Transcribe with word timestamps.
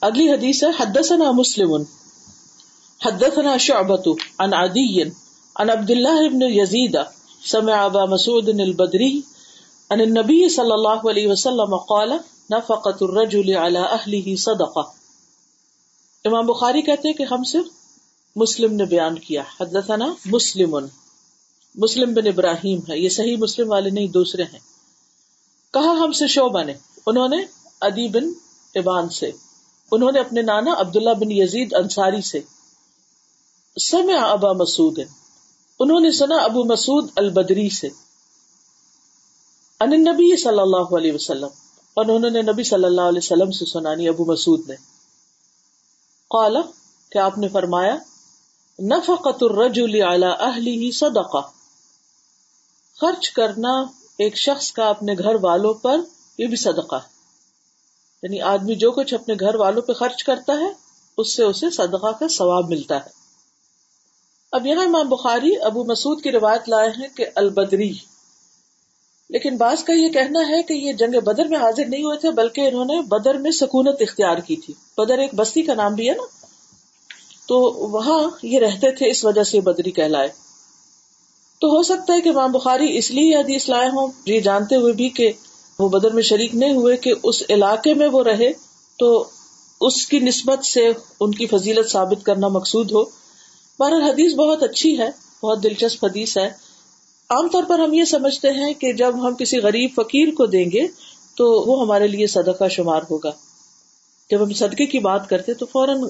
اگلی 0.00 0.32
حدیث 0.32 0.64
ہے، 0.64 0.68
حدثنا 0.80 1.30
مسلم، 1.30 1.74
حدثنا 3.06 3.56
شعبت 3.56 4.08
عن 4.38 4.54
عدی، 4.54 5.02
عن 5.56 5.70
عبد 5.70 5.90
الله 5.90 6.28
بن 6.28 6.42
يزيد 6.42 6.96
سمع 7.46 7.72
ابا 7.72 8.04
مسعود 8.04 8.48
البدری، 8.48 9.20
عن 9.90 10.00
النبي 10.00 10.48
صلی 10.48 10.72
اللہ 10.72 11.10
علیہ 11.10 11.28
وسلم 11.28 11.76
قال، 11.76 12.12
نفقت 12.50 13.02
الرجل 13.02 13.56
على 13.56 13.78
اهله 13.78 14.34
صدقہ۔ 14.34 14.80
امام 16.24 16.46
بخاری 16.46 16.82
کہتے 16.82 17.08
ہیں 17.08 17.14
کہ 17.14 17.22
ہم 17.22 17.44
صرف 17.44 17.66
مسلم 18.36 18.72
نے 18.72 18.84
بیان 18.84 19.18
کیا، 19.18 19.42
حدثنا 19.60 20.14
مسلم۔ 20.26 20.76
مسلم 21.74 22.14
بن 22.14 22.26
ابراہیم 22.26 22.78
ہے، 22.78 22.98
یہ 22.98 23.08
صحیح 23.08 23.36
مسلم 23.36 23.70
والے 23.70 23.90
نہیں، 23.90 24.06
دوسرے 24.06 24.42
ہیں۔ 24.42 24.60
کہا 25.72 25.90
ہم 25.90 26.12
سے 26.12 26.26
شعبہ 26.26 26.62
نے، 26.62 26.74
انہوں 27.06 27.28
نے 27.28 27.36
ادی 27.80 28.08
بن 28.08 28.24
ابان 28.74 29.08
سے۔ 29.08 29.47
انہوں 29.92 30.12
نے 30.12 30.20
اپنے 30.20 30.42
نانا 30.42 30.74
عبداللہ 30.78 31.10
بن 31.10 31.30
یزید 31.30 31.74
انصاری 31.74 32.22
سے، 32.22 32.40
سمع 33.80 34.26
ابا 34.26 34.52
مسعود، 34.52 34.98
انہوں 35.80 36.00
نے 36.00 36.10
سنا 36.12 36.36
ابو 36.36 36.64
مسعود 36.64 37.10
البدری 37.16 37.68
سے، 37.68 37.88
ان 39.80 39.90
نبی 39.90 40.36
صلی 40.36 40.60
اللہ 40.60 40.94
علیہ 40.96 41.12
وسلم، 41.12 41.48
اور 41.94 42.04
انہوں 42.04 42.30
نے 42.30 42.42
نبی 42.42 42.62
صلی 42.62 42.84
اللہ 42.84 43.00
علیہ 43.00 43.20
وسلم 43.22 43.50
سے 43.50 43.64
سنانی 43.64 44.04
یعنی 44.04 44.14
ابو 44.14 44.24
مسعود 44.24 44.68
نے۔ 44.68 44.74
قال 46.30 46.56
کہ 47.10 47.18
آپ 47.18 47.38
نے 47.38 47.48
فرمایا، 47.48 47.96
نفقت 48.78 49.42
الرجل 49.42 50.02
علی 50.02 50.26
اہلہ 50.40 50.90
صدقہ۔ 50.90 51.50
خرچ 53.00 53.30
کرنا 53.30 53.82
ایک 54.18 54.36
شخص 54.36 54.72
کا 54.72 54.88
اپنے 54.88 55.14
گھر 55.18 55.34
والوں 55.42 55.74
پر 55.74 56.00
یہ 56.38 56.46
بھی 56.46 56.56
صدقہ 56.56 56.96
ہے۔ 56.96 57.17
یعنی 58.22 58.40
آدمی 58.40 58.74
جو 58.74 58.90
کچھ 58.90 59.14
اپنے 59.14 59.34
گھر 59.40 59.54
والوں 59.54 59.82
پہ 59.82 59.92
خرچ 59.92 60.24
کرتا 60.24 60.52
ہے، 60.52 60.72
اس 61.18 61.36
سے 61.36 61.42
اسے 61.42 61.70
صدقہ 61.70 62.06
کا 62.06 62.28
ثواب 62.28 62.68
ملتا 62.68 62.96
ہے۔ 62.96 63.18
اب 64.52 64.66
یہاں 64.66 64.84
امام 64.84 65.08
بخاری 65.08 65.62
ابو 65.62 65.84
مسعود 65.84 66.22
کی 66.22 66.32
روایت 66.32 66.68
لائے 66.68 66.88
ہیں 66.88 67.16
کہ 67.16 67.26
البدری۔ 67.34 67.92
لیکن 69.30 69.56
بعض 69.56 69.84
کا 69.84 69.92
یہ 69.92 70.08
کہنا 70.08 70.40
ہے 70.48 70.62
کہ 70.62 70.74
یہ 70.74 70.92
جنگ 70.92 71.20
بدر 71.20 71.44
میں 71.44 71.58
حاضر 71.58 71.84
نہیں 71.88 72.04
ہوئے 72.04 72.18
تھے، 72.18 72.30
بلکہ 72.30 72.60
انہوں 72.60 72.84
نے 72.84 73.02
بدر 73.02 73.34
میں 73.34 73.50
سکونت 73.50 73.96
اختیار 74.00 74.36
کی 74.36 74.56
تھی۔ 74.56 74.74
بدر 74.98 75.18
ایک 75.18 75.34
بستی 75.34 75.62
کا 75.62 75.74
نام 75.74 75.94
بھی 75.94 76.08
ہے 76.08 76.14
نا؟ 76.14 76.22
تو 77.48 77.60
وہاں 77.90 78.30
یہ 78.42 78.58
رہتے 78.58 78.90
تھے، 78.90 79.10
اس 79.10 79.24
وجہ 79.24 79.42
سے 79.42 79.60
بدری 79.60 79.90
کہلائے۔ 79.90 80.28
تو 81.60 81.66
ہو 81.66 81.82
سکتا 81.82 82.14
ہے 82.14 82.20
کہ 82.20 82.28
امام 82.28 82.52
بخاری 82.52 82.98
اس 82.98 83.10
لیے 83.10 83.36
حدیث 83.36 83.68
لائے 83.68 83.88
ہوں، 83.88 84.08
یہ 84.24 84.40
جانتے 84.40 84.76
ہوئے 84.76 84.92
بھی 84.92 85.08
کہ 85.08 85.32
وہ 85.78 85.88
بدر 85.88 86.10
میں 86.10 86.22
شریک 86.22 86.54
نہیں 86.54 86.72
ہوئے 86.72 86.96
کہ 86.96 87.12
اس 87.22 87.42
علاقے 87.50 87.94
میں 87.94 88.08
وہ 88.08 88.24
رہے، 88.24 88.52
تو 88.98 89.24
اس 89.80 90.06
کی 90.06 90.18
نسبت 90.18 90.64
سے 90.64 90.88
ان 91.20 91.30
کی 91.30 91.46
فضیلت 91.46 91.90
ثابت 91.90 92.24
کرنا 92.24 92.48
مقصود 92.48 92.92
ہو۔ 92.92 93.04
بہر 93.78 93.92
حدیث 93.92 94.34
بہت 94.34 94.62
اچھی 94.62 94.98
ہے، 94.98 95.08
بہت 95.42 95.62
دلچسپ 95.62 96.04
حدیث 96.04 96.38
ہے۔ 96.38 96.46
عام 97.30 97.48
طور 97.48 97.62
پر 97.68 97.78
ہم 97.78 97.92
یہ 97.92 98.04
سمجھتے 98.04 98.48
ہیں 98.48 98.74
کہ 98.74 98.92
جب 98.92 99.26
ہم 99.26 99.34
کسی 99.34 99.58
غریب 99.58 99.90
فقیر 99.96 100.28
کو 100.28 100.46
دیں 100.46 100.64
گے، 100.72 100.86
تو 101.36 101.72
وہ 101.72 101.80
ہمارے 101.80 102.06
لیے 102.06 102.26
صدقہ 102.26 102.68
شمار 102.68 103.00
ہوگا۔ 103.10 103.30
جب 104.30 104.42
ہم 104.42 104.52
صدقے 104.52 104.86
کی 104.86 104.98
بات 104.98 105.28
کرتے 105.28 105.54
تو 105.54 105.66
فوراً 105.66 106.02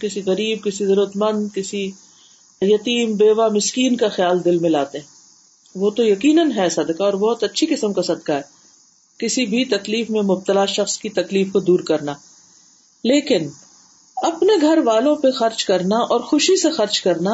کسی 0.00 0.22
غریب، 0.26 0.64
کسی 0.64 0.86
ضرورت 0.86 1.16
مند 1.16 1.48
کسی 1.54 1.90
یتیم، 2.60 3.12
بیوہ، 3.12 3.48
مسکین 3.48 3.96
کا 3.96 4.08
خیال 4.08 4.44
دل 4.44 4.58
میں 4.58 4.70
لاتے۔ 4.70 4.98
ہیں 4.98 5.06
وہ 5.74 5.90
تو 5.90 6.04
یقیناً 6.04 6.52
ہے 6.56 6.68
صدقہ 6.68 7.02
اور 7.02 7.12
بہت 7.12 7.44
اچھی 7.44 7.66
قسم 7.66 7.92
کا 7.92 8.02
صدقہ 8.02 8.32
ہے۔ 8.32 8.53
کسی 9.18 9.46
بھی 9.46 9.64
تکلیف 9.64 10.10
میں 10.10 10.22
مبتلا 10.22 10.64
شخص 10.64 10.98
کی 10.98 11.08
تکلیف 11.08 11.52
کو 11.52 11.60
دور 11.60 11.80
کرنا۔ 11.80 12.12
لیکن 13.04 13.48
اپنے 14.16 14.60
گھر 14.60 14.78
والوں 14.84 15.16
پہ 15.16 15.30
خرچ 15.30 15.64
کرنا 15.64 15.96
اور 15.96 16.20
خوشی 16.20 16.60
سے 16.60 16.70
خرچ 16.70 17.00
کرنا، 17.00 17.30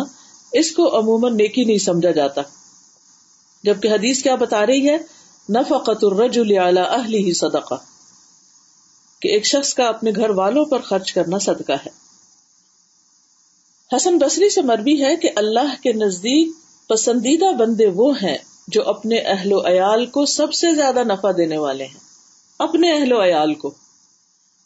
اس 0.53 0.72
کو 0.72 0.98
عموماً 0.98 1.37
نیکی 1.37 1.64
نہیں 1.64 1.78
سمجھا 1.78 2.11
جاتا۔ 2.11 2.41
جبکہ 3.65 3.88
حدیث 3.88 4.22
کیا 4.22 4.34
بتا 4.34 4.66
رہی 4.66 4.88
ہے 4.88 4.97
نفقت 5.50 6.04
الرجل 6.04 6.59
علی 6.59 6.81
اہلی 6.81 7.25
ہی 7.25 7.32
صدقہ۔ 7.32 7.75
کہ 9.21 9.28
ایک 9.28 9.47
شخص 9.47 9.75
کا 9.75 9.84
اپنے 9.84 10.10
گھر 10.16 10.31
والوں 10.31 10.65
پر 10.65 10.81
خرچ 10.81 11.12
کرنا 11.12 11.38
صدقہ 11.38 11.72
ہے۔ 11.72 12.00
حسن 13.97 14.19
بصری 14.19 14.50
سے 14.50 14.62
مربی 14.62 15.04
ہے 15.04 15.16
کہ 15.16 15.31
اللہ 15.37 15.83
کے 15.83 15.93
نزدیک 15.93 16.53
پسندیدہ 16.88 17.53
بندے 17.53 17.87
وہ 17.87 18.12
ہیں 18.22 18.38
جو 18.72 18.88
اپنے 18.88 19.19
اہل 19.19 19.53
و 19.53 19.66
عیال 19.66 20.06
کو 20.06 20.26
سب 20.26 20.54
سے 20.54 20.75
زیادہ 20.75 21.04
نفع 21.04 21.31
دینے 21.36 21.58
والے 21.58 21.84
ہیں۔ 21.84 22.00
اپنے 22.58 22.92
اہل 22.92 23.12
و 23.12 23.25
عیال 23.25 23.54
کو۔ 23.54 23.75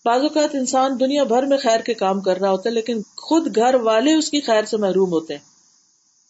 بعض 0.05 0.21
اوقات 0.21 0.55
انسان 0.55 1.01
دنیا 1.01 1.25
بھر 1.25 1.43
میں 1.43 1.59
خیر 1.59 1.81
کے 1.81 1.95
کام 1.95 2.21
کر 2.21 2.41
رہا 2.41 2.51
ہوتا 2.51 2.69
ہے، 2.69 2.75
لیکن 2.75 3.03
خود 3.17 3.57
گھر 3.57 3.75
والے 3.75 4.15
اس 4.15 4.31
کی 4.31 4.41
خیر 4.41 4.65
سے 4.65 4.77
محروم 4.77 5.11
ہوتے 5.13 5.35
ہیں۔ 5.35 5.41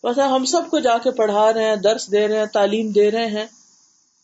ویسا 0.04 0.24
ہاں، 0.24 0.34
ہم 0.34 0.44
سب 0.44 0.62
کو 0.70 0.78
جا 0.78 0.98
کے 0.98 1.10
پڑھا 1.10 1.52
رہے 1.52 1.64
ہیں، 1.64 1.76
درس 1.76 2.12
دے 2.12 2.28
رہے 2.28 2.38
ہیں، 2.38 2.46
تعلیم 2.46 2.88
دے 2.88 3.10
رہے 3.10 3.26
ہیں، 3.26 3.46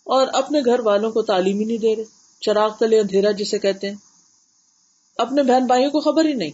اور 0.04 0.26
اپنے 0.32 0.60
گھر 0.64 0.80
والوں 0.80 1.10
کو 1.10 1.22
تعلیم 1.22 1.58
ہی 1.58 1.64
نہیں 1.64 1.78
دے 1.78 1.96
رہے۔ 1.96 2.04
چراغ 2.40 2.70
تلے 2.78 3.00
اندھیرا 3.00 3.30
جسے 3.30 3.58
کہتے 3.58 3.88
ہیں۔ 3.88 3.96
اپنے 5.16 5.42
بہن 5.42 5.66
بھائیوں 5.66 5.90
کو 5.90 6.00
خبر 6.00 6.24
ہی 6.24 6.32
نہیں۔ 6.32 6.50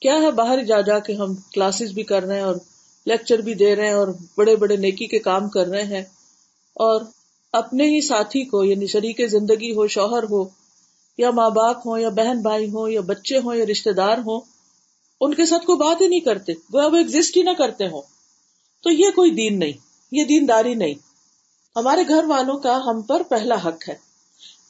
کیا 0.00 0.14
ہے 0.14 0.30
باہر 0.30 0.64
جا 0.64 0.80
جا 0.80 0.98
کے 0.98 1.14
ہم 1.14 1.34
کلاسز 1.34 1.92
بھی 1.92 2.02
کر 2.02 2.22
رہے 2.22 2.34
ہیں 2.34 2.42
اور 2.42 2.56
لیکچر 3.06 3.38
بھی 3.38 3.54
دے 3.54 3.76
رہے 3.76 3.86
ہیں 3.86 3.94
اور 3.94 4.08
بڑے 4.36 4.56
بڑے 4.56 4.76
نیکی 4.76 5.06
کے 5.06 5.18
کام 5.18 5.48
کر 5.48 5.66
رہے 5.66 5.82
ہیں 5.82 6.02
اور 6.74 7.00
اپنے 7.52 7.84
ہی 7.84 8.00
ساتھی 8.00 8.44
کو 8.44 8.64
یعنی 8.64 8.86
شریک 8.86 9.30
زندگی 9.30 9.74
ہو، 9.74 9.86
شوہر 9.86 10.22
ہو، 10.22 10.44
یا 11.18 11.30
ماں 11.30 11.50
باپ 11.50 11.86
ہو 11.86 11.98
یا 11.98 12.08
بہن 12.08 12.42
بھائی 12.42 12.70
ہو 12.70 12.88
یا 12.88 13.00
بچے 13.00 13.38
ہوں، 13.38 13.54
یا 13.54 13.64
رشتے 13.70 13.92
دار 13.92 14.18
ہوں، 14.18 14.40
ان 15.20 15.34
کے 15.34 15.46
ساتھ 15.46 15.66
کوئی 15.66 15.78
بات 15.78 16.00
ہی 16.00 16.06
نہیں 16.06 16.20
کرتے 16.20 16.52
وہ 16.72 16.96
ایگزٹ 16.96 17.36
ہی 17.36 17.42
نہ 17.42 17.50
کرتے 17.58 17.86
ہوں۔ 17.86 18.02
تو 18.82 18.90
یہ 18.90 19.10
کوئی 19.10 19.30
دین 19.30 19.58
نہیں، 19.58 19.72
یہ 20.12 20.24
دینداری 20.24 20.74
نہیں۔ 20.74 20.94
ہمارے 21.76 22.00
گھر 22.08 22.24
والوں 22.24 22.58
کا 22.58 22.80
ہم 22.86 23.02
پر 23.02 23.22
پہلا 23.22 23.54
حق 23.54 23.88
ہے۔ 23.88 23.94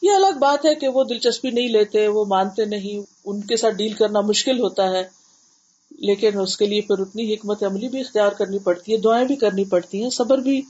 یہ 0.02 0.10
الگ 0.10 0.38
بات 0.38 0.66
ہے 0.66 0.74
کہ 0.74 0.88
وہ 0.88 1.04
دلچسپی 1.04 1.50
نہیں 1.50 1.68
لیتے، 1.68 2.08
وہ 2.08 2.24
مانتے 2.24 2.64
نہیں، 2.64 3.12
ان 3.24 3.40
کے 3.40 3.56
ساتھ 3.56 3.74
ڈیل 3.74 3.92
کرنا 3.92 4.20
مشکل 4.20 4.60
ہوتا 4.60 4.90
ہے۔ 4.90 5.25
لیکن 5.98 6.40
اس 6.40 6.56
کے 6.56 6.66
لیے 6.66 6.80
پھر 6.80 6.98
اتنی 6.98 7.34
حکمت 7.34 7.64
عملی 7.64 7.88
بھی 7.88 8.00
اختیار 8.00 8.30
کرنی 8.30 8.58
پڑتی 8.58 8.92
ہے، 8.92 8.96
دعائیں 8.96 9.26
بھی 9.26 9.36
کرنی 9.36 9.64
پڑتی 9.64 10.02
ہیں، 10.02 10.10
صبر 10.10 10.38
بھی 10.38 10.62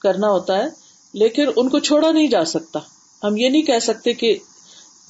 کرنا 0.00 0.28
ہوتا 0.28 0.56
ہے، 0.56 0.64
لیکن 1.12 1.46
ان 1.56 1.68
کو 1.68 1.78
چھوڑا 1.78 2.12
نہیں 2.12 2.28
جا 2.28 2.44
سکتا۔ 2.44 2.78
ہم 3.24 3.36
یہ 3.36 3.48
نہیں 3.48 3.62
کہہ 3.62 3.78
سکتے 3.78 4.12
کہ 4.12 4.38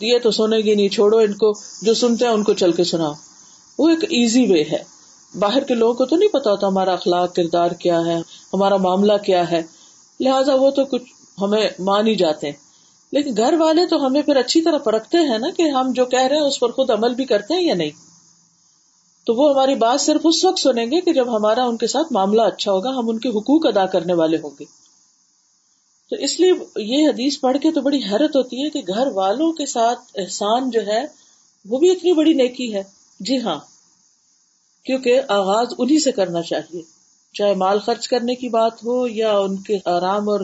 یہ 0.00 0.18
تو 0.18 0.30
سنے 0.30 0.56
گی 0.56 0.74
نہیں، 0.74 0.88
چھوڑو 0.88 1.18
ان 1.18 1.32
کو، 1.32 1.52
جو 1.82 1.94
سنتے 1.94 2.24
ہیں 2.24 2.32
ان 2.32 2.42
کو 2.42 2.52
چل 2.52 2.72
کے 2.72 2.84
سناؤ۔ 2.84 3.12
وہ 3.78 3.88
ایک 3.88 4.04
ایزی 4.04 4.52
وے 4.52 4.62
ہے۔ 4.62 4.82
باہر 5.38 5.64
کے 5.64 5.74
لوگوں 5.74 5.94
کو 5.94 6.06
تو 6.06 6.16
نہیں 6.16 6.28
پتا 6.28 6.50
ہوتا 6.50 6.66
ہمارا 6.66 6.92
اخلاق، 6.92 7.34
کردار 7.34 7.70
کیا 7.70 8.00
ہے، 8.06 8.16
ہمارا 8.52 8.76
معاملہ 8.76 9.12
کیا 9.24 9.50
ہے۔ 9.50 9.62
لہٰذا 10.20 10.54
وہ 10.54 10.70
تو 10.70 10.84
کچھ 10.84 11.02
ہمیں 11.42 11.68
مان 11.78 12.06
ہی 12.06 12.14
جاتے 12.14 12.46
ہیں۔ 12.46 12.56
لیکن 13.12 13.34
گھر 13.36 13.54
والے 13.58 13.86
تو 13.86 14.06
ہمیں 14.06 14.22
پھر 14.22 14.36
اچھی 14.36 14.62
طرح 14.62 14.78
پرکھتے 14.78 15.18
ہیں 15.18 15.38
نا 15.38 15.48
کہ 15.56 15.62
ہم 15.62 15.92
جو 15.92 16.04
کہہ 16.04 16.22
رہے 16.22 16.36
ہیں 16.36 16.42
اس 16.42 16.60
پر 16.60 16.70
خود 16.70 16.90
عمل 16.90 17.14
بھی 17.14 17.24
کرتے 17.24 17.54
ہیں 17.54 17.62
یا 17.62 17.74
نہیں۔ 17.74 17.90
تو 19.24 19.34
وہ 19.34 19.50
ہماری 19.50 19.74
بات 19.74 20.00
صرف 20.00 20.20
اس 20.24 20.44
وقت 20.44 20.58
سنیں 20.58 20.86
گے 20.86 21.00
کہ 21.00 21.12
جب 21.12 21.36
ہمارا 21.36 21.64
ان 21.64 21.76
کے 21.76 21.86
ساتھ 21.86 22.12
معاملہ 22.12 22.42
اچھا 22.42 22.72
ہوگا، 22.72 22.90
ہم 22.90 23.08
ان 23.08 23.18
کے 23.18 23.28
حقوق 23.28 23.66
ادا 23.66 23.86
کرنے 23.86 24.12
والے 24.12 24.36
ہوں 24.36 24.50
گے۔ 24.60 24.64
تو 26.10 26.16
اس 26.16 26.40
لیے 26.40 26.52
یہ 26.76 27.08
حدیث 27.08 27.40
پڑھ 27.40 27.56
کے 27.62 27.72
تو 27.72 27.80
بڑی 27.80 27.98
حیرت 27.98 28.36
ہوتی 28.36 28.64
ہے 28.64 28.70
کہ 28.70 28.82
گھر 28.88 29.06
والوں 29.06 29.52
کے 29.52 29.66
ساتھ 29.66 30.00
احسان 30.14 30.70
جو 30.70 30.86
ہے، 30.86 31.04
وہ 31.68 31.78
بھی 31.78 31.90
اتنی 31.90 32.12
بڑی 32.12 32.32
نیکی 32.32 32.74
ہے۔ 32.74 32.82
جی 33.20 33.40
ہاں 33.40 33.60
کیونکہ 34.84 35.20
آغاز 35.28 35.66
انہیں 35.78 35.98
سے 35.98 36.12
کرنا 36.12 36.42
چاہیے۔ 36.42 36.82
چاہے 37.32 37.54
مال 37.54 37.78
خرچ 37.78 38.08
کرنے 38.08 38.34
کی 38.34 38.48
بات 38.48 38.84
ہو 38.84 39.08
یا 39.08 39.38
ان 39.38 39.56
کے 39.56 39.78
آرام 39.84 40.28
اور 40.28 40.40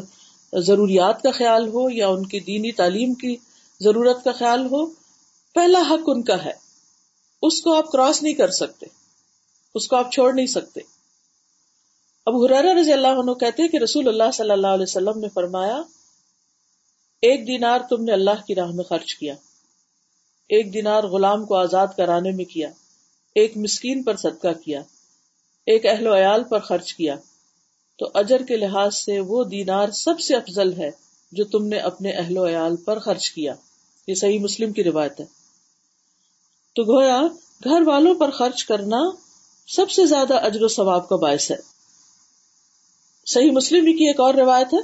ضروریات 0.52 1.22
کا 1.22 1.30
خیال 1.30 1.68
ہو 1.68 1.90
یا 1.90 2.08
ان 2.08 2.26
کی 2.26 2.40
دینی 2.40 2.72
تعلیم 2.72 3.14
کی 3.14 3.36
ضرورت 3.80 4.24
کا 4.24 4.32
خیال 4.32 4.66
ہو، 4.66 4.86
پہلا 5.54 5.80
حق 5.90 6.00
ان 6.06 6.22
کا 6.22 6.44
ہے۔ 6.44 6.67
اس 7.42 7.60
کو 7.62 7.74
آپ 7.74 7.92
کراس 7.92 8.22
نہیں 8.22 8.34
کر 8.34 8.50
سکتے، 8.50 8.86
اس 9.74 9.88
کو 9.88 9.96
آپ 9.96 10.12
چھوڑ 10.12 10.34
نہیں 10.34 10.46
سکتے۔ 10.46 10.80
اب 12.26 12.34
حرارا 12.34 12.80
رضی 12.80 12.92
اللہ 12.92 13.08
عنہ 13.08 13.30
کہتے 13.30 13.68
کہ 13.68 13.76
رسول 13.76 14.08
اللہ 14.08 14.30
صلی 14.34 14.50
اللہ 14.50 14.66
علیہ 14.66 14.82
وسلم 14.82 15.18
نے 15.18 15.28
فرمایا، 15.34 15.82
ایک 17.22 17.46
دینار 17.46 17.80
تم 17.90 18.04
نے 18.04 18.12
اللہ 18.12 18.46
کی 18.46 18.54
راہ 18.54 18.70
میں 18.70 18.84
خرچ 18.84 19.14
کیا، 19.14 19.34
ایک 20.48 20.74
دینار 20.74 21.04
غلام 21.04 21.46
کو 21.46 21.54
آزاد 21.54 21.86
کرانے 21.96 22.30
میں 22.30 22.44
کیا، 22.44 22.70
ایک 23.34 23.56
مسکین 23.56 24.02
پر 24.02 24.16
صدقہ 24.16 24.52
کیا، 24.64 24.82
ایک 25.66 25.86
اہل 25.86 26.06
و 26.06 26.16
عیال 26.16 26.44
پر 26.44 26.58
خرچ 26.58 26.94
کیا۔ 26.94 27.16
تو 27.98 28.10
اجر 28.14 28.42
کے 28.42 28.56
لحاظ 28.56 28.96
سے 28.96 29.20
وہ 29.20 29.44
دینار 29.44 29.88
سب 29.88 30.20
سے 30.20 30.36
افضل 30.36 30.72
ہے 30.72 30.90
جو 31.32 31.44
تم 31.44 31.66
نے 31.66 31.78
اپنے 31.78 32.10
اہل 32.10 32.38
و 32.38 32.48
عیال 32.48 32.76
پر 32.76 32.98
خرچ 32.98 33.30
کیا۔ 33.30 33.54
یہ 34.06 34.14
صحیح 34.14 34.38
مسلم 34.38 34.72
کی 34.72 34.84
روایت 34.84 35.20
ہے۔ 35.20 35.37
تو 36.78 36.84
گویا 36.84 37.22
گھر 37.64 37.82
والوں 37.86 38.14
پر 38.14 38.30
خرچ 38.30 38.64
کرنا 38.64 39.10
سب 39.66 39.90
سے 39.90 40.06
زیادہ 40.06 40.34
اجر 40.34 40.62
و 40.62 40.68
ثواب 40.68 41.08
کا 41.08 41.16
باعث 41.16 41.50
ہے۔ 41.50 41.56
صحیح 43.26 43.50
مسلم 43.50 43.84
کی 43.84 44.06
ایک 44.06 44.20
اور 44.20 44.34
روایت 44.34 44.74
ہے۔ 44.74 44.78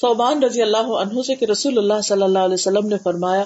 صوبان 0.00 0.42
رضی 0.42 0.62
اللہ 0.62 0.76
عنہ 0.76 1.22
سے 1.22 1.34
کہ 1.34 1.44
رسول 1.44 1.78
اللہ 1.78 2.00
صلی 2.04 2.22
اللہ 2.22 2.38
علیہ 2.38 2.54
وسلم 2.54 2.86
نے 2.86 2.98
فرمایا، 2.98 3.44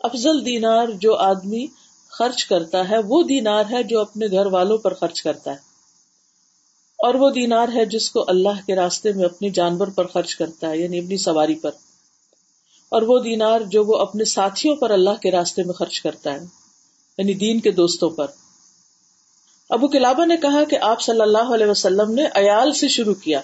افضل 0.00 0.46
دینار 0.46 0.88
جو 0.88 1.16
آدمی 1.16 1.66
خرچ 2.08 2.44
کرتا 2.44 2.88
ہے، 2.88 2.96
وہ 2.98 3.22
دینار 3.22 3.64
ہے 3.70 3.82
جو 3.82 4.00
اپنے 4.00 4.26
گھر 4.26 4.46
والوں 4.46 4.78
پر 4.78 4.94
خرچ 4.94 5.22
کرتا 5.22 5.50
ہے۔ 5.50 5.56
اور 6.98 7.14
وہ 7.14 7.30
دینار 7.30 7.68
ہے 7.74 7.84
جس 7.84 8.10
کو 8.10 8.24
اللہ 8.28 8.66
کے 8.66 8.74
راستے 8.74 9.12
میں 9.12 9.24
اپنی 9.24 9.50
جانور 9.50 9.86
پر 9.86 10.06
خرچ 10.06 10.36
کرتا 10.36 10.70
ہے 10.70 10.78
یعنی 10.78 10.98
اپنی 10.98 11.16
سواری 11.16 11.54
پر۔ 11.54 11.70
اور 12.88 13.02
وہ 13.02 13.18
دینار 13.18 13.60
جو 13.60 13.84
وہ 13.84 13.98
اپنے 13.98 14.24
ساتھیوں 14.24 14.76
پر 14.76 14.90
اللہ 14.90 15.20
کے 15.22 15.30
راستے 15.30 15.62
میں 15.62 15.74
خرچ 15.74 16.00
کرتا 16.00 16.32
ہے۔ 16.32 16.65
یعنی 17.18 17.34
دین 17.34 17.60
کے 17.60 17.70
دوستوں 17.70 18.10
پر۔ 18.10 18.26
ابو 19.70 19.88
کلابا 19.88 20.24
نے 20.24 20.36
کہا 20.36 20.64
کہ 20.64 20.78
آپ 20.80 21.00
صلی 21.00 21.20
اللہ 21.20 21.54
علیہ 21.54 21.66
وسلم 21.66 22.10
نے 22.14 22.24
ایال 22.34 22.72
سے 22.72 22.88
شروع 22.88 23.14
کیا۔ 23.14 23.40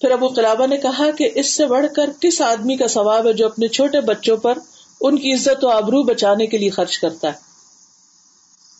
پھر 0.00 0.10
ابو 0.10 0.28
کلابا 0.28 0.66
نے 0.66 0.76
کہا 0.76 1.10
کہ 1.10 1.30
اس 1.34 1.54
سے 1.54 1.66
بڑھ 1.66 1.86
کر 1.96 2.10
کس 2.20 2.40
آدمی 2.40 2.76
کا 2.76 2.86
ثواب 2.86 3.26
ہے 3.26 3.32
جو 3.32 3.46
اپنے 3.46 3.68
چھوٹے 3.68 4.00
بچوں 4.00 4.36
پر 4.36 4.58
ان 5.00 5.18
کی 5.18 5.34
عزت 5.34 5.64
و 5.64 5.68
آبرو 5.68 6.02
بچانے 6.02 6.46
کے 6.46 6.58
لیے 6.58 6.70
خرچ 6.70 6.98
کرتا 6.98 7.28
ہے؟ 7.28 7.46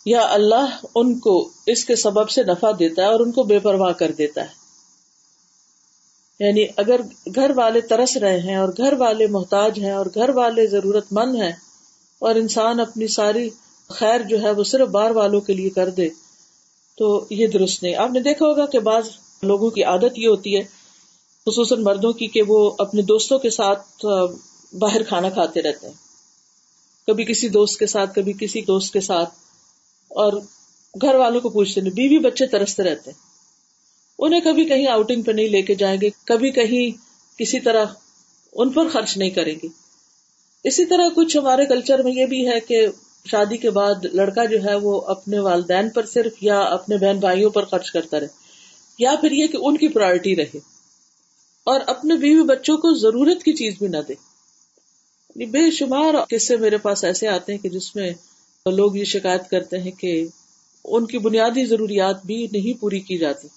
یا 0.06 0.20
اللہ 0.30 0.76
ان 0.94 1.18
کو 1.18 1.50
اس 1.66 1.84
کے 1.84 1.96
سبب 1.96 2.30
سے 2.30 2.42
نفع 2.42 2.70
دیتا 2.78 3.02
ہے 3.02 3.06
اور 3.06 3.20
ان 3.20 3.32
کو 3.32 3.42
بے 3.42 3.58
پرواہ 3.58 3.92
کر 3.92 4.12
دیتا 4.12 4.40
ہے۔ 4.40 4.66
یعنی 6.46 6.66
اگر 6.76 7.00
گھر 7.34 7.50
والے 7.56 7.80
ترس 7.80 8.16
رہے 8.16 8.40
ہیں 8.40 8.56
اور 8.56 8.68
گھر 8.68 8.92
والے 8.92 9.26
محتاج 9.26 9.78
ہیں 9.78 9.92
اور 9.92 10.06
گھر 10.06 10.28
والے 10.28 10.66
ضرورت 10.66 11.06
مند 11.12 11.42
ہیں 11.42 11.52
اور 12.18 12.34
انسان 12.34 12.80
اپنی 12.80 13.06
ساری 13.06 13.50
خیر 13.88 14.20
جو 14.22 14.42
ہے 14.42 14.50
وہ 14.50 14.64
صرف 14.64 14.88
بار 14.88 15.10
والوں 15.10 15.40
کے 15.40 15.54
لیے 15.54 15.70
کر 15.70 15.90
دے، 15.90 16.08
تو 16.96 17.26
یہ 17.30 17.46
درست 17.46 17.82
نہیں۔ 17.82 17.94
آپ 17.94 18.10
نے 18.10 18.20
دیکھا 18.20 18.46
ہوگا 18.46 18.66
کہ 18.66 18.78
بعض 18.78 19.08
لوگوں 19.42 19.70
کی 19.70 19.84
عادت 19.84 20.18
یہ 20.18 20.28
ہوتی 20.28 20.56
ہے، 20.56 20.62
خصوصاً 21.46 21.82
مردوں 21.82 22.12
کی، 22.12 22.26
کہ 22.26 22.42
وہ 22.42 22.74
اپنے 22.78 23.02
دوستوں 23.02 23.38
کے 23.38 23.50
ساتھ 23.50 24.06
باہر 24.72 25.02
کھانا 25.02 25.30
کھاتے 25.30 25.62
رہتے 25.62 25.86
ہیں۔ 25.86 25.94
کبھی 27.06 27.24
کسی 27.24 27.48
دوست 27.48 27.78
کے 27.78 27.86
ساتھ، 27.86 28.14
کبھی 28.14 28.32
کسی 28.40 28.60
دوست 28.60 28.92
کے 28.92 29.00
ساتھ۔ 29.00 29.28
اور 30.08 30.32
گھر 31.02 31.14
والوں 31.14 31.40
کو 31.40 31.48
پوچھتے 31.48 31.80
نہیں 31.80 31.94
بیوی 31.94 32.18
بچے 32.18 32.46
ترستے 32.46 32.82
رہتے 32.82 33.10
ہیں۔ 33.10 33.26
انہیں 34.18 34.40
کبھی 34.40 34.64
کہیں 34.64 34.86
آؤٹنگ 34.86 35.22
پہ 35.22 35.32
نہیں 35.32 35.48
لے 35.48 35.62
کے 35.62 35.74
جائیں 35.74 35.98
گے، 36.00 36.10
کبھی 36.24 36.50
کہیں 36.50 36.90
کسی 37.38 37.60
طرح 37.60 37.84
ان 38.52 38.72
پر 38.72 38.88
خرچ 38.88 39.16
نہیں 39.16 39.30
کریں 39.30 39.54
گے۔ 39.62 39.85
اسی 40.66 40.86
طرح 40.86 41.08
کچھ 41.16 41.36
ہمارے 41.36 41.66
کلچر 41.66 42.02
میں 42.02 42.12
یہ 42.12 42.26
بھی 42.26 42.48
ہے 42.48 42.60
کہ 42.60 42.86
شادی 43.24 43.56
کے 43.56 43.70
بعد 43.70 43.94
لڑکا 44.04 44.44
جو 44.44 44.64
ہے 44.64 44.74
وہ 44.74 45.00
اپنے 45.00 45.38
والدین 45.38 45.90
پر 45.90 46.06
صرف 46.06 46.32
یا 46.40 46.60
اپنے 46.60 46.96
بہن 46.96 47.18
بھائیوں 47.18 47.50
پر 47.50 47.64
خرچ 47.64 47.90
کرتا 47.90 48.20
رہے، 48.20 48.26
یا 48.98 49.14
پھر 49.20 49.30
یہ 49.30 49.46
کہ 49.46 49.58
ان 49.60 49.76
کی 49.76 49.88
پرائرٹی 49.88 50.36
رہے۔ 50.36 50.58
اور 51.64 51.80
اپنے 51.86 52.14
بیوی 52.14 52.42
بچوں 52.42 52.76
کو 52.76 52.94
ضرورت 52.94 53.42
کی 53.42 53.52
چیز 53.52 53.74
بھی 53.78 53.88
نہ 53.88 53.96
دے۔ 54.08 54.12
یعنی 54.12 55.46
بے 55.46 55.70
شمار 55.70 56.14
قصے 56.30 56.56
میرے 56.56 56.76
پاس 56.76 57.04
ایسے 57.04 57.28
آتے 57.28 57.52
ہیں 57.52 57.58
کہ 57.58 57.68
جس 57.68 57.96
میں 57.96 58.10
لوگ 58.66 58.96
یہ 58.96 59.04
شکایت 59.04 59.50
کرتے 59.50 59.78
ہیں 59.78 59.90
کہ 59.90 60.26
ان 60.84 61.06
کی 61.06 61.18
بنیادی 61.18 61.64
ضروریات 61.64 62.26
بھی 62.26 62.46
نہیں 62.52 62.80
پوری 62.80 63.00
کی 63.00 63.18
جاتی۔ 63.18 63.48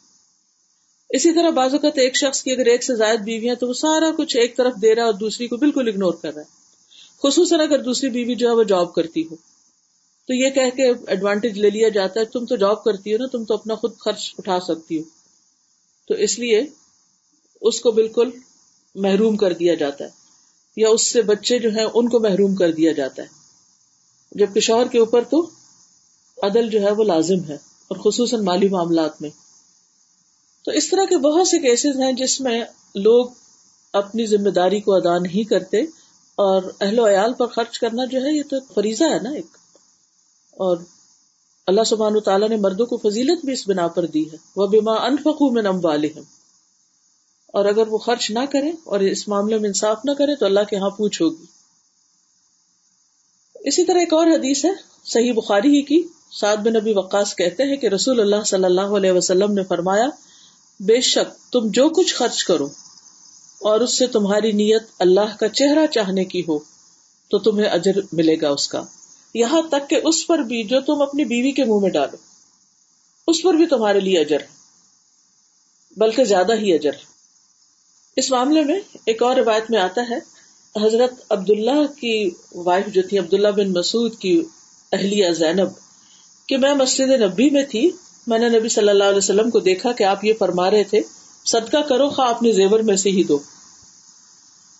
اسی 1.09 1.31
طرح 1.31 1.49
بعض 1.49 1.73
اوقات 1.73 1.97
ایک 1.97 2.15
شخص 2.15 2.43
کی 2.43 2.51
اگر 2.51 2.65
ایک 2.65 2.83
سے 2.83 2.95
زائد 2.95 3.19
بیوی 3.19 3.47
ہیں 3.47 3.55
تو 3.55 3.67
وہ 3.67 3.73
سارا 3.73 4.11
کچھ 4.17 4.37
ایک 4.37 4.57
طرف 4.57 4.73
دے 4.81 4.95
رہا 4.95 5.01
ہے 5.01 5.05
اور 5.05 5.13
دوسری 5.13 5.47
کو 5.47 5.57
بالکل 5.57 5.87
اگنور 5.87 6.13
کر 6.13 6.33
رہا 6.33 6.41
ہے۔ 6.41 6.68
خصوصاً 7.23 7.59
اگر 7.59 7.81
دوسری 7.83 8.09
بیوی 8.09 8.35
جو 8.35 8.47
ہے 8.49 8.53
وہ 8.53 8.63
جاب 8.63 8.93
کرتی 8.93 9.23
ہو۔ 9.27 9.35
تو 10.29 10.33
یہ 10.33 10.49
کہہ 10.49 10.69
کے 10.75 10.83
ایڈوانٹیج 11.07 11.57
لے 11.59 11.69
لیا 11.69 11.89
جاتا 11.89 12.19
ہے، 12.19 12.25
تم 12.25 12.45
تو 12.45 12.55
جاب 12.55 12.83
کرتی 12.83 13.13
ہو 13.13 13.17
نا، 13.17 13.27
تم 13.27 13.45
تو 13.45 13.53
اپنا 13.53 13.75
خود 13.75 13.97
خرچ 13.97 14.33
اٹھا 14.37 14.59
سکتی 14.59 14.99
ہو۔ 14.99 15.03
تو 16.09 16.13
اس 16.13 16.39
لیے 16.39 16.61
اس 17.61 17.81
کو 17.81 17.91
بالکل 17.91 18.29
محروم 18.95 19.37
کر 19.37 19.53
دیا 19.53 19.73
جاتا 19.73 20.03
ہے، 20.03 20.09
یا 20.77 20.89
اس 20.89 21.11
سے 21.11 21.21
بچے 21.21 21.59
جو 21.59 21.69
ہیں 21.69 21.85
ان 21.93 22.09
کو 22.09 22.19
محروم 22.19 22.55
کر 22.55 22.71
دیا 22.71 22.91
جاتا 22.91 23.23
ہے۔ 23.23 23.27
جبکہ 24.31 24.59
شوہر 24.59 24.87
کے 24.87 24.99
اوپر 24.99 25.23
تو 25.23 25.49
عدل 26.37 26.69
جو 26.69 26.81
ہے 26.81 26.91
وہ 26.91 27.03
لازم 27.03 27.43
ہے، 27.43 27.57
اور 27.87 27.97
خصوصاً 27.97 28.43
مالی 28.43 28.69
معاملات 28.69 29.21
میں۔ 29.21 29.29
تو 30.65 30.71
اس 30.71 30.89
طرح 30.89 31.05
کے 31.05 31.17
بہت 31.17 31.47
سے 31.47 31.59
کیسز 31.59 31.99
ہیں 31.99 32.11
جس 32.13 32.41
میں 32.41 32.59
لوگ 32.95 33.29
اپنی 33.93 34.25
ذمہ 34.25 34.49
داری 34.49 34.79
کو 34.79 34.93
ادا 34.93 35.17
نہیں 35.19 35.43
کرتے۔ 35.43 35.81
اور 36.39 36.63
اہل 36.81 36.99
و 36.99 37.07
عیال 37.07 37.33
پر 37.33 37.47
خرچ 37.47 37.79
کرنا 37.79 38.05
جو 38.05 38.21
ہے، 38.21 38.37
یہ 38.37 38.43
تو 38.49 38.57
فریضہ 38.73 39.03
ہے 39.03 39.19
نا 39.23 39.29
ایک۔ 39.29 39.45
اور 40.51 40.77
اللہ 41.67 41.83
سبحان 41.83 42.19
تعالیٰ 42.19 42.49
نے 42.49 42.55
مردوں 42.55 42.85
کو 42.85 42.97
فضیلت 42.97 43.45
بھی 43.45 43.53
اس 43.53 43.67
بنا 43.67 43.87
پر 43.87 44.05
دی 44.05 44.31
ہے۔ 44.31 44.37
وہ 44.55 44.67
بیما 44.67 44.93
انفقو 44.93 45.51
میں 45.51 45.61
نم 45.61 45.79
والے 45.83 46.07
اور 47.47 47.65
اگر 47.65 47.87
وہ 47.87 47.97
خرچ 47.97 48.31
نہ 48.31 48.45
کرے 48.51 48.69
اور 48.83 48.99
اس 48.99 49.27
معاملے 49.27 49.57
میں 49.57 49.69
انصاف 49.69 49.97
نہ 50.05 50.11
کرے 50.11 50.35
تو 50.35 50.45
اللہ 50.45 50.59
کے 50.69 50.75
یہاں 50.75 50.89
پوچھ 50.89 51.21
ہوگی 51.21 51.45
اسی 53.55 53.85
طرح 53.85 53.99
ایک 53.99 54.13
اور 54.13 54.27
حدیث 54.27 54.65
ہے، 54.65 54.69
صحیح 55.05 55.33
بخاری 55.33 55.67
ہی 55.67 55.81
کی۔ 55.81 56.03
سعد 56.31 56.57
بن 56.57 56.73
نبی 56.73 56.93
وقاص 56.93 57.35
کہتے 57.35 57.63
ہیں 57.63 57.77
کہ 57.77 57.87
رسول 57.87 58.19
اللہ 58.19 58.43
صلی 58.45 58.63
اللہ 58.63 58.97
علیہ 58.97 59.11
وسلم 59.11 59.53
نے 59.53 59.63
فرمایا، 59.63 60.05
بے 60.79 61.01
شک 61.01 61.51
تم 61.51 61.59
جو 61.65 61.89
کچھ 61.89 62.15
خرچ 62.15 62.43
کرو 62.43 62.67
اور 63.61 63.79
اس 63.79 63.97
سے 63.97 64.07
تمہاری 64.07 64.51
نیت 64.51 64.83
اللہ 64.99 65.35
کا 65.39 65.47
چہرہ 65.49 65.85
چاہنے 65.87 66.23
کی 66.25 66.41
ہو، 66.47 66.59
تو 67.31 67.39
تمہیں 67.39 67.67
اجر 67.67 67.99
ملے 68.11 68.35
گا 68.41 68.49
اس 68.49 68.67
کا۔ 68.67 68.83
یہاں 69.33 69.61
تک 69.61 69.89
کہ 69.89 69.99
اس 70.03 70.27
پر 70.27 70.39
بھی 70.39 70.63
جو 70.63 70.81
تم 70.81 71.01
اپنی 71.01 71.25
بیوی 71.25 71.51
کے 71.51 71.63
منہ 71.63 71.79
میں 71.81 71.89
ڈالو، 71.89 72.17
اس 73.27 73.41
پر 73.43 73.53
بھی 73.53 73.65
تمہارے 73.65 73.99
لیے 73.99 74.19
اجر، 74.19 74.37
بلکہ 75.97 76.23
زیادہ 76.23 76.55
ہی 76.55 76.73
اجر۔ 76.73 76.91
اس 78.15 78.31
معاملے 78.31 78.63
میں 78.63 78.79
ایک 79.05 79.23
اور 79.23 79.35
روایت 79.35 79.71
میں 79.71 79.79
آتا 79.79 80.01
ہے، 80.09 80.19
حضرت 80.75 81.13
عبداللہ 81.29 81.85
کی 81.93 82.29
وائف 82.55 82.87
جو 82.87 83.01
تھی، 83.09 83.19
عبداللہ 83.19 83.47
بن 83.47 83.71
مسعود 83.71 84.17
کی 84.17 84.41
اہلیہ 84.91 85.31
زینب، 85.31 85.69
کہ 86.47 86.57
میں 86.57 86.73
مسجد 86.73 87.09
نبی 87.21 87.49
میں 87.49 87.63
تھی، 87.63 87.89
میں 88.27 88.39
نے 88.39 88.49
نبی 88.49 88.69
صلی 88.69 88.89
اللہ 88.89 89.03
علیہ 89.03 89.17
وسلم 89.17 89.49
کو 89.49 89.59
دیکھا 89.59 89.91
کہ 89.91 90.03
آپ 90.03 90.25
یہ 90.25 90.33
فرما 90.39 90.69
رہے 90.71 90.83
تھے 90.83 91.01
صدقہ 91.49 91.77
کرو، 91.77 92.09
خواہ 92.09 92.29
اپنے 92.29 92.51
زیور 92.51 92.79
میں 92.79 92.95
سے 92.95 93.09
ہی 93.09 93.23
دو۔ 93.23 93.39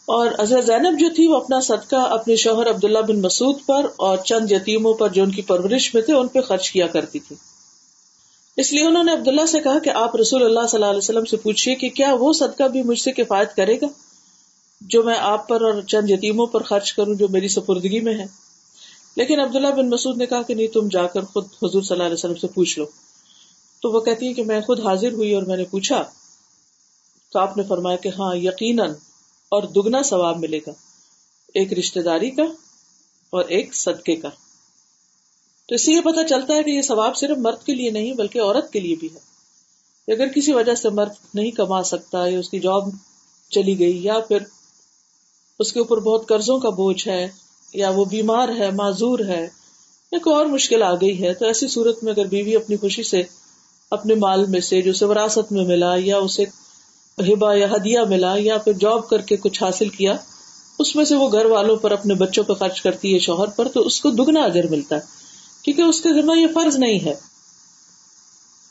اور 0.06 0.28
حضرت 0.40 0.66
زینب 0.66 1.00
جو 1.00 1.08
تھی، 1.16 1.28
وہ 1.28 1.36
اپنا 1.36 1.60
صدقہ 1.60 1.96
اپنے 1.96 2.36
شوہر 2.36 2.70
عبداللہ 2.70 3.00
بن 3.00 3.22
مسعود 3.22 3.56
پر 3.66 3.86
اور 3.96 4.18
چند 4.18 4.52
یتیموں 4.52 4.94
پر 4.94 5.10
جو 5.10 5.24
ان 5.24 5.32
کی 5.32 5.42
پرورش 5.42 5.94
میں 5.94 6.02
تھے، 6.02 6.14
ان 6.14 6.28
پہ 6.28 6.42
خرچ 6.42 6.72
کیا 6.72 6.88
کرتی 6.88 7.20
تھی۔ 7.20 7.36
اس 8.58 8.74
لیے 8.74 8.86
انہوں 8.86 9.04
نے 9.04 9.14
عبداللہ 9.14 9.46
سے 9.46 9.62
کہا 9.62 9.80
کہ 9.80 9.90
آپ 9.90 10.16
رسول 10.16 10.44
اللہ 10.44 10.68
صلی 10.70 10.78
اللہ 10.78 10.90
علیہ 10.90 10.98
وسلم 10.98 11.26
سے 11.26 11.38
پوچھیے 11.38 11.76
کہ 11.76 11.90
کیا 11.90 12.16
وہ 12.20 12.34
صدقہ 12.34 12.64
بھی 12.64 12.84
مجھ 12.84 13.00
سے 13.00 13.12
کفایت 13.12 13.56
کرے 13.56 13.76
گا؟ 13.76 13.88
جو 14.82 15.04
میں 15.04 15.16
آپ 15.20 15.48
پر 15.48 15.62
اور 15.62 15.82
چند 15.82 16.10
یتیموں 16.10 16.46
پر 16.46 16.64
خرچ 16.64 16.94
کروں، 16.94 17.16
جو 17.16 17.28
میری 17.30 17.48
سپردگی 17.48 18.00
میں 18.00 18.14
ہے 18.14 18.26
لیکن 19.16 19.40
عبداللہ 19.40 19.68
بن 19.68 19.90
مسعود 19.90 20.18
نے 20.18 20.26
کہا 20.26 20.42
کہ 20.42 20.54
نہیں، 20.54 20.68
تم 20.68 20.88
جا 20.88 21.08
کر 21.08 21.22
خود 21.22 21.46
حضور 21.46 21.82
صلی 21.82 21.96
اللہ 21.96 22.04
علیہ 22.04 22.14
وسلم 22.14 22.36
سے 22.36 22.48
پوچھ 22.48 22.80
لو۔ 22.80 22.86
تو 23.82 23.92
وہ 23.92 24.00
کہتی 24.00 24.28
ہے 24.28 24.34
کہ 24.34 24.44
میں 24.44 24.62
خود 24.62 24.80
حاضر 24.80 25.12
ہوئی 25.12 25.34
اور 25.34 25.44
میں 25.44 25.58
نے 25.58 25.64
پوچھا 25.64 26.04
تو 27.32 27.40
آپ 27.40 27.58
نے 27.58 27.64
فرمایا 27.64 27.98
کہ 27.98 28.10
ہاں 28.20 28.36
یقیناً 28.36 28.94
اور 29.50 29.64
دگنا 29.64 30.02
ثواب 30.02 30.38
ملے 30.38 30.60
گا۔ 30.68 30.72
ایک 31.54 31.74
رشتے 31.74 32.02
داری 32.02 32.32
کا 32.32 32.44
اور 33.30 33.44
ایک 33.44 33.76
صدقے 33.76 34.16
کا۔ 34.16 34.30
تو 35.68 35.76
اس 35.76 35.86
سے 35.86 35.92
یہ 35.92 36.02
پتا 36.02 36.28
چلتا 36.28 36.54
ہے 36.54 36.64
کہ 36.64 36.70
یہ 36.70 36.82
ثواب 36.82 37.18
صرف 37.18 37.38
مرد 37.38 37.66
کے 37.66 37.76
لیے 37.76 37.92
نہیں، 37.92 38.14
بلکہ 38.14 38.42
عورت 38.42 38.74
کے 38.74 38.80
لیے 38.80 38.96
بھی 38.96 39.10
ہے۔ 39.16 39.30
اگر 40.14 40.28
کسی 40.28 40.54
وجہ 40.54 40.76
سے 40.76 40.90
مرد 40.90 41.14
نہیں 41.34 41.52
کما 41.52 41.84
سکتا، 41.84 42.28
یا 42.28 42.40
اس 42.40 42.50
کی 42.50 42.60
جاب 42.60 42.90
چلی 43.50 43.80
گئی، 43.80 44.04
یا 44.04 44.20
پھر 44.20 44.38
اس 45.60 45.74
کے 45.74 45.80
اوپر 45.80 46.00
بہت 46.00 46.28
قرضوں 46.28 46.60
کا 46.60 46.70
بوجھ 46.70 47.08
ہے، 47.08 47.28
یا 47.74 47.90
وہ 47.90 48.06
بیمار 48.06 48.50
ہے، 48.50 48.72
معذور 48.72 49.20
ہے 49.20 49.48
یا 50.12 50.20
کوئی 50.20 50.36
اور 50.36 50.46
مشکل 50.46 50.84
آ 50.84 50.94
گئی 50.94 51.24
ہے۔ 51.24 51.34
تو 51.34 51.46
ایسی 51.46 51.68
صورت 51.68 52.04
میں 52.04 52.14
اگر 52.14 52.26
بیوی 52.26 52.56
اپنی 52.56 52.78
خوشی 52.78 53.04
سے 53.04 53.24
اپنے 53.92 54.16
مال 54.16 54.46
میں 54.46 54.60
سے، 54.60 54.82
جو 54.82 54.92
اسے 54.92 55.06
وراثت 55.06 55.52
میں 55.52 55.66
ملا، 55.66 55.94
یا 55.98 56.18
اسے 56.18 56.46
ہبا 57.22 57.54
یا 57.54 57.68
ہدیہ 57.76 58.00
ملا 58.10 58.34
یا 58.38 58.58
پھر 58.58 58.74
جاب 58.74 59.10
کر 59.10 59.22
کے 59.22 59.36
کچھ 59.38 59.64
حاصل 59.64 59.90
کیا، 59.90 60.14
اس 60.80 60.96
میں 60.96 61.06
سے 61.06 61.16
وہ 61.16 61.32
گھر 61.32 61.46
والوں 61.46 61.76
پر 61.76 61.92
اپنے 61.92 62.14
بچوں 62.14 62.44
پہ 62.44 62.54
خرچ 62.54 62.82
کرتی 62.82 63.14
ہے 63.14 63.20
شوہر 63.20 63.48
پر، 63.48 63.68
تو 63.68 63.82
اس 63.82 64.02
کو 64.02 64.10
دگنا 64.10 64.42
اجر 64.42 64.68
ملتا 64.68 64.96
ہے۔ 64.96 65.02
کیونکہ 65.62 65.82
اس 65.82 66.02
کے 66.02 66.22
ذمہ 66.22 66.40
یہ 66.40 66.48
فرض 66.54 66.78
نہیں 66.78 67.06
ہے۔ 67.06 67.14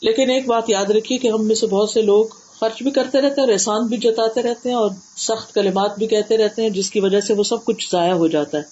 لیکن 0.00 0.31
ایک 0.31 0.47
بات 0.47 0.71
یاد 0.71 0.85
رکھیے 0.85 1.19
کہ 1.19 1.28
ہم 1.28 1.47
میں 1.47 1.55
سے 1.55 1.67
بہت 1.67 1.90
سے 1.90 2.02
لوگ 2.02 2.25
خرچ 2.61 2.83
بھی 2.83 2.90
کرتے 2.90 3.21
رہتے 3.21 3.40
ہیں 3.40 3.47
اور 3.47 3.52
احسان 3.52 3.87
بھی 3.87 3.97
جتاتے 3.97 4.43
رہتے 4.43 4.69
ہیں 4.69 4.76
اور 4.76 4.90
سخت 5.17 5.55
کلمات 5.55 5.99
بھی 5.99 6.07
کہتے 6.07 6.37
رہتے 6.37 6.62
ہیں، 6.62 6.71
جس 6.71 6.90
کی 6.90 7.00
وجہ 7.00 7.21
سے 7.21 7.35
وہ 7.35 7.43
سب 7.43 7.64
کچھ 7.64 7.88
ضائع 7.93 8.12
ہو 8.12 8.26
جاتا 8.26 8.59
ہے۔ 8.59 8.62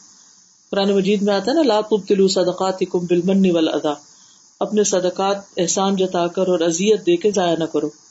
قرآن 0.70 0.92
مجید 0.92 1.22
میں 1.22 1.34
آتا 1.34 1.50
ہے 1.50 1.56
نا 1.56 1.62
لات 1.62 1.84
تلو 2.08 2.28
صدقات 2.28 2.96
بل 3.02 3.50
والا 3.50 3.94
اپنے 4.60 4.84
صدقات 4.84 5.36
احسان 5.56 5.96
جتا 5.96 6.26
کر 6.26 6.48
اور 6.48 6.60
ازیت 6.60 7.06
دے 7.06 7.16
کے 7.16 7.30
ضائع 7.30 7.56
نہ 7.58 7.64
کرو۔ 7.64 8.05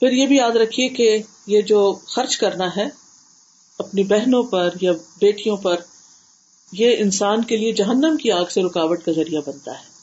پھر 0.00 0.12
یہ 0.12 0.26
بھی 0.26 0.36
یاد 0.36 0.50
رکھیے 0.50 0.88
کہ 0.88 1.22
یہ 1.46 1.62
جو 1.62 1.98
خرچ 2.06 2.36
کرنا 2.36 2.76
ہے 2.76 2.88
اپنی 3.78 4.02
بہنوں 4.02 4.42
پر 4.42 4.68
یا 4.80 4.92
بیٹیوں 4.92 5.56
پر، 5.56 5.76
یہ 6.72 6.96
انسان 6.98 7.44
کے 7.44 7.56
لیے 7.56 7.72
جہنم 7.72 8.16
کی 8.16 8.32
آگ 8.32 8.44
سے 8.44 8.62
رکاوٹ 8.62 9.04
کا 9.04 9.12
ذریعہ 9.12 9.40
بنتا 9.46 9.72
ہے۔ 9.72 9.94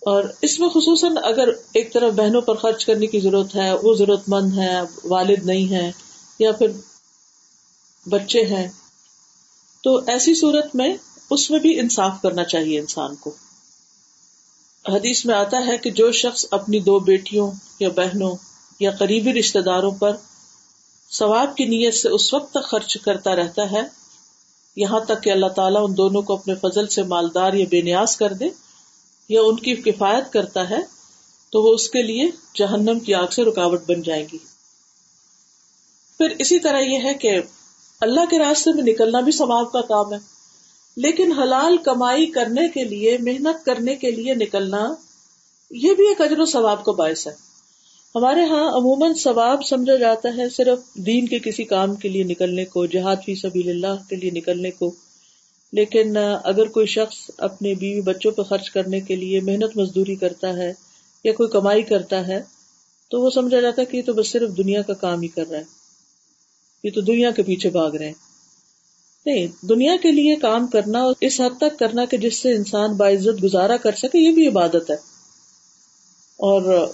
اور 0.00 0.24
اس 0.42 0.60
میں 0.60 0.68
خصوصاً 0.68 1.16
اگر 1.22 1.48
ایک 1.74 1.92
طرف 1.92 2.14
بہنوں 2.14 2.40
پر 2.40 2.54
خرچ 2.54 2.86
کرنے 2.86 3.06
کی 3.06 3.20
ضرورت 3.20 3.56
ہے، 3.56 3.72
وہ 3.82 3.94
ضرورت 3.94 4.22
مند 4.28 4.58
ہے 4.58 4.80
والد 5.04 5.44
نہیں 5.44 5.72
ہے 5.72 5.92
یا 6.38 6.52
پھر 6.52 6.68
بچے 8.08 8.44
ہیں، 8.44 8.68
تو 9.82 9.96
ایسی 9.96 10.34
صورت 10.34 10.74
میں 10.74 10.96
اس 11.30 11.50
میں 11.50 11.58
بھی 11.58 11.80
انصاف 11.80 12.12
کرنا 12.22 12.44
چاہیے 12.44 12.80
انسان 12.80 13.16
کو۔ 13.16 13.34
حدیث 14.88 15.24
میں 15.26 15.34
آتا 15.34 15.66
ہے 15.66 15.76
کہ 15.78 15.90
جو 15.90 16.12
شخص 16.12 16.46
اپنی 16.50 16.80
دو 16.80 16.98
بیٹیوں 16.98 17.50
یا 17.80 17.88
بہنوں 17.96 18.36
یا 18.80 18.90
قریبی 18.90 19.32
رشتے 19.32 19.60
داروں 19.60 19.90
پر 19.90 20.16
ثواب 21.10 21.56
کی 21.56 21.64
نیت 21.64 21.94
سے 21.94 22.08
اس 22.08 22.34
وقت 22.34 22.50
تک 22.50 22.64
خرچ 22.64 22.96
کرتا 23.04 23.36
رہتا 23.36 23.70
ہے، 23.70 23.82
یہاں 24.76 25.00
تک 25.00 25.22
کہ 25.22 25.30
اللہ 25.30 25.46
تعالیٰ 25.46 25.84
ان 25.88 25.96
دونوں 25.96 26.22
کو 26.22 26.34
اپنے 26.34 26.54
فضل 26.54 26.86
سے 26.86 27.02
مالدار 27.02 27.52
یا 27.52 27.66
بے 27.70 27.80
نیاز 27.80 28.16
کر 28.16 28.32
دے 28.32 28.48
یا 29.28 29.40
ان 29.42 29.56
کی 29.56 29.74
کفایت 29.74 30.32
کرتا 30.32 30.70
ہے، 30.70 30.80
تو 31.52 31.62
وہ 31.62 31.74
اس 31.74 31.90
کے 31.90 32.02
لیے 32.02 32.30
جہنم 32.54 32.98
کی 32.98 33.14
آگ 33.14 33.26
سے 33.26 33.44
رکاوٹ 33.44 33.80
بن 33.88 34.02
جائے 34.02 34.26
گی۔ 34.32 34.38
پھر 36.18 36.34
اسی 36.38 36.58
طرح 36.58 36.78
یہ 36.78 36.98
ہے 37.04 37.14
کہ 37.14 37.40
اللہ 38.00 38.24
کے 38.30 38.38
راستے 38.38 38.72
میں 38.72 38.82
نکلنا 38.82 39.20
بھی 39.20 39.32
ثواب 39.32 39.72
کا 39.72 39.80
کام 39.80 40.12
ہے۔ 40.12 40.37
لیکن 40.96 41.32
حلال 41.32 41.76
کمائی 41.76 42.26
کرنے 42.26 42.68
کے 42.68 42.84
لیے، 42.84 43.18
محنت 43.18 43.64
کرنے 43.64 43.94
کے 43.94 44.10
لیے 44.10 44.34
نکلنا، 44.34 44.94
یہ 45.70 45.94
بھی 45.94 46.08
ایک 46.08 46.20
اجر 46.20 46.38
و 46.38 46.44
ثواب 46.44 46.84
کا 46.84 46.92
باعث 46.92 47.26
ہے۔ 47.26 47.32
ہمارے 48.14 48.44
ہاں 48.44 48.68
عموماً 48.68 49.14
ثواب 49.14 49.66
سمجھا 49.66 49.96
جاتا 49.96 50.28
ہے 50.36 50.48
صرف 50.48 50.94
دین 50.94 51.26
کے 51.26 51.38
کسی 51.38 51.64
کام 51.64 51.94
کے 51.94 52.08
لیے 52.08 52.22
نکلنے 52.22 52.64
کو، 52.64 52.86
جہاد 52.86 53.16
فی 53.24 53.34
سبیل 53.34 53.68
اللہ 53.68 54.08
کے 54.08 54.16
لیے 54.16 54.30
نکلنے 54.30 54.70
کو۔ 54.70 54.94
لیکن 55.72 56.16
اگر 56.44 56.66
کوئی 56.66 56.86
شخص 56.86 57.30
اپنے 57.38 57.74
بیوی 57.74 58.00
بچوں 58.00 58.32
پہ 58.32 58.42
خرچ 58.42 58.70
کرنے 58.70 59.00
کے 59.00 59.16
لیے 59.16 59.40
محنت 59.40 59.76
مزدوری 59.76 60.14
کرتا 60.14 60.56
ہے 60.56 60.72
یا 61.24 61.32
کوئی 61.32 61.48
کمائی 61.48 61.82
کرتا 61.82 62.26
ہے، 62.26 62.42
تو 63.10 63.20
وہ 63.20 63.30
سمجھا 63.30 63.60
جاتا 63.60 63.82
ہے 63.82 63.86
کہ 63.86 63.96
یہ 63.96 64.02
تو 64.02 64.12
بس 64.12 64.28
صرف 64.28 64.56
دنیا 64.56 64.82
کا 64.82 64.92
کام 64.92 65.20
ہی 65.20 65.28
کر 65.28 65.48
رہا 65.50 65.58
ہے۔ 65.58 65.64
یہ 66.84 66.90
تو 66.94 67.00
دنیا 67.00 67.30
کے 67.30 67.42
پیچھے 67.42 67.70
بھاگ 67.70 67.90
رہے 67.90 68.06
ہیں۔ 68.06 68.27
نہیں، 69.32 69.66
دنیا 69.66 69.96
کے 70.02 70.10
لیے 70.10 70.36
کام 70.36 70.66
کرنا 70.66 71.02
اور 71.02 71.14
اس 71.20 71.40
حد 71.40 71.58
تک 71.58 71.78
کرنا 71.78 72.04
کہ 72.04 72.16
جس 72.16 72.42
سے 72.42 72.52
انسان 72.52 72.92
باعزت 72.96 73.44
گزارا 73.44 73.76
کر 73.76 73.92
سکے، 73.92 74.18
یہ 74.18 74.32
بھی 74.32 74.48
عبادت 74.48 74.90
ہے۔ 74.90 74.96
اور 76.36 76.92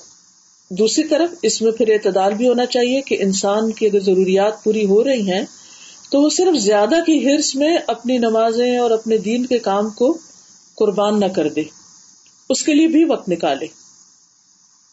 دوسری 0.70 1.08
طرف، 1.08 1.34
اس 1.42 1.62
میں 1.62 1.72
پھر 1.72 1.88
اعتدال 1.88 2.34
بھی 2.34 2.48
ہونا 2.48 2.66
چاہیے 2.66 3.00
کہ 3.00 3.16
انسان 3.20 3.72
کی 3.72 3.86
اگر 3.86 4.00
ضروریات 4.00 4.64
پوری 4.64 4.84
ہو 4.84 5.04
رہی 5.04 5.32
ہیں، 5.32 5.44
تو 6.10 6.20
وہ 6.20 6.28
صرف 6.28 6.58
زیادہ 6.58 6.94
کی 7.06 7.26
ہرس 7.26 7.56
میں 7.56 7.78
اپنی 7.86 8.18
نمازیں 8.18 8.78
اور 8.78 8.90
اپنے 8.90 9.18
دین 9.18 9.46
کے 9.46 9.58
کام 9.58 9.90
کو 9.90 10.18
قربان 10.74 11.20
نہ 11.20 11.26
کر 11.26 11.48
دے۔ 11.48 11.62
اس 12.48 12.62
کے 12.62 12.74
لیے 12.74 12.86
بھی 12.86 13.04
وقت 13.04 13.28
نکالے۔ 13.28 13.66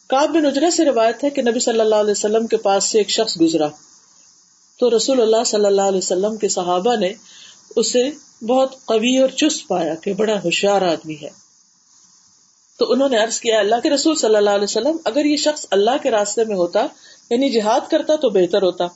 کاب 0.08 0.30
بن 0.30 0.46
اجرا 0.46 0.70
سے 0.70 0.84
روایت 0.84 1.24
ہے 1.24 1.30
کہ 1.30 1.42
نبی 1.42 1.60
صلی 1.60 1.80
اللہ 1.80 1.94
علیہ 1.94 2.10
وسلم 2.10 2.46
کے 2.46 2.56
پاس 2.56 2.84
سے 2.84 2.98
ایک 2.98 3.10
شخص 3.10 3.40
گزرا۔ 3.40 3.68
تو 4.82 4.96
رسول 4.96 5.20
اللہ 5.20 5.44
صلی 5.46 5.66
اللہ 5.66 5.82
علیہ 5.82 5.98
وسلم 5.98 6.36
کے 6.36 6.48
صحابہ 6.48 6.96
نے 6.96 7.12
اسے 7.76 8.10
بہت 8.46 8.84
قوی 8.84 9.18
اور 9.18 9.28
چست 9.28 9.68
پایا 9.68 9.94
کہ 9.94 10.14
بڑا 10.14 10.34
ہوشیار 10.44 10.82
آدمی 10.82 11.14
ہے۔ 11.22 11.28
تو 12.78 12.92
انہوں 12.92 13.08
نے 13.08 13.18
عرض 13.18 13.40
کیا، 13.40 13.58
اللہ 13.58 13.74
کے 13.82 13.90
رسول 13.90 14.16
صلی 14.16 14.36
اللہ 14.36 14.50
علیہ 14.50 14.64
وسلم، 14.64 14.96
اگر 15.04 15.24
یہ 15.24 15.36
شخص 15.36 15.66
اللہ 15.70 15.90
کے 16.02 16.10
راستے 16.10 16.44
میں 16.44 16.56
ہوتا 16.56 16.86
یعنی 17.30 17.48
جہاد 17.48 17.80
کرتا 17.90 18.16
تو 18.16 18.30
بہتر 18.30 18.62
ہوتا۔ 18.62 18.86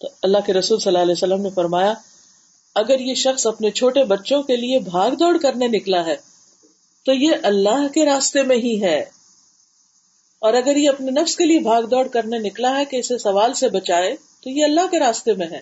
تو 0.00 0.08
اللہ 0.22 0.38
کے 0.46 0.52
رسول 0.52 0.78
صلی 0.78 0.90
اللہ 0.90 1.02
علیہ 1.02 1.12
وسلم 1.12 1.42
نے 1.42 1.50
فرمایا، 1.50 1.94
اگر 2.74 3.00
یہ 3.00 3.14
شخص 3.14 3.46
اپنے 3.46 3.70
چھوٹے 3.70 4.04
بچوں 4.04 4.42
کے 4.42 4.56
لیے 4.56 4.78
بھاگ 4.78 5.10
دوڑ 5.10 5.38
کرنے 5.38 5.68
نکلا 5.68 6.06
ہے، 6.06 6.16
تو 7.04 7.12
یہ 7.12 7.30
اللہ 7.42 7.92
کے 7.94 8.06
راستے 8.06 8.42
میں 8.42 8.56
ہی 8.56 8.82
ہے۔ 8.82 9.04
اور 10.38 10.54
اگر 10.54 10.76
یہ 10.76 10.88
اپنے 10.88 11.10
نفس 11.10 11.36
کے 11.36 11.44
لیے 11.44 11.60
بھاگ 11.60 11.82
دوڑ 11.82 12.08
کرنے 12.08 12.38
نکلا 12.38 12.76
ہے 12.76 12.84
کہ 12.84 12.96
اسے 12.96 13.18
سوال 13.18 13.54
سے 13.54 13.68
بچائے 13.68 14.33
تو 14.44 14.50
یہ 14.50 14.64
اللہ 14.64 14.86
کے 14.90 14.98
راستے 14.98 15.32
میں 15.32 15.46
ہے۔ 15.46 15.60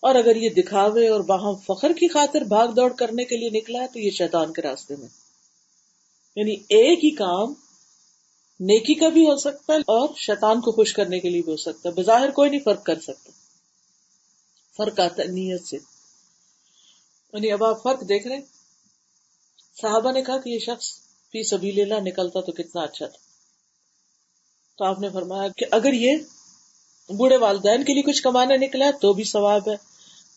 اور 0.00 0.14
اگر 0.14 0.36
یہ 0.36 0.50
دکھاوے 0.50 1.08
اور 1.08 1.20
باہم 1.20 1.54
فخر 1.56 1.92
کی 1.92 2.08
خاطر 2.08 2.40
بھاگ 2.40 2.68
دوڑ 2.68 2.92
کرنے 2.92 3.24
کے 3.24 3.36
لیے 3.36 3.50
نکلا 3.50 3.78
ہے، 3.82 3.86
تو 3.86 3.98
یہ 3.98 4.10
شیطان 4.10 4.52
کے 4.52 4.62
راستے 4.62 4.96
میں۔ 4.96 5.08
یعنی 6.36 6.52
ایک 6.52 7.04
ہی 7.04 7.10
کام 7.10 7.54
نیکی 8.60 8.94
کا 8.94 9.08
بھی 9.08 9.22
ہو 9.22 9.36
سکتا 9.36 9.72
ہے 9.72 9.78
اور 9.78 10.08
شیطان 10.16 10.60
کو 10.60 10.72
خوش 10.72 10.92
کرنے 10.92 11.20
کے 11.20 11.30
لیے 11.30 11.42
بھی 11.42 11.52
ہو 11.52 11.56
سکتا 11.56 11.88
ہے۔ 11.88 11.94
بظاہر 11.94 12.30
کوئی 12.30 12.50
نہیں 12.50 12.60
فرق 12.60 12.84
کر 12.84 13.00
سکتا۔ 13.00 13.30
فرق 14.76 15.00
آتا 15.00 15.22
ہے 15.22 15.28
نیت 15.28 15.66
سے۔ 15.66 15.76
یعنی 17.32 17.52
اب 17.52 17.64
آپ 17.64 17.82
فرق 17.82 18.00
دیکھ 18.00 18.26
رہے 18.26 18.40
صحابہ 19.82 20.12
نے 20.12 20.22
کہا 20.22 20.38
کہ 20.38 20.50
یہ 20.50 20.58
شخص 20.58 20.92
فی 21.00 21.42
سبھی 21.42 21.70
لینا 21.70 21.98
نکلتا 21.98 22.40
تو 22.40 22.52
کتنا 22.52 22.82
اچھا 22.82 23.06
تھا۔ 23.06 23.18
تو 24.78 24.84
آپ 24.84 25.00
نے 25.00 25.08
فرمایا 25.08 25.48
کہ 25.48 25.66
اگر 25.70 25.92
یہ 25.92 26.16
بوڑھے 27.16 27.36
والدین 27.36 27.84
کے 27.84 27.94
لیے 27.94 28.02
کچھ 28.02 28.22
کمانے 28.22 28.56
نکلا 28.56 28.86
ہے 28.86 28.92
تو 28.92 29.12
بھی 29.12 29.24
ثواب 29.24 29.68
ہے۔ 29.68 29.76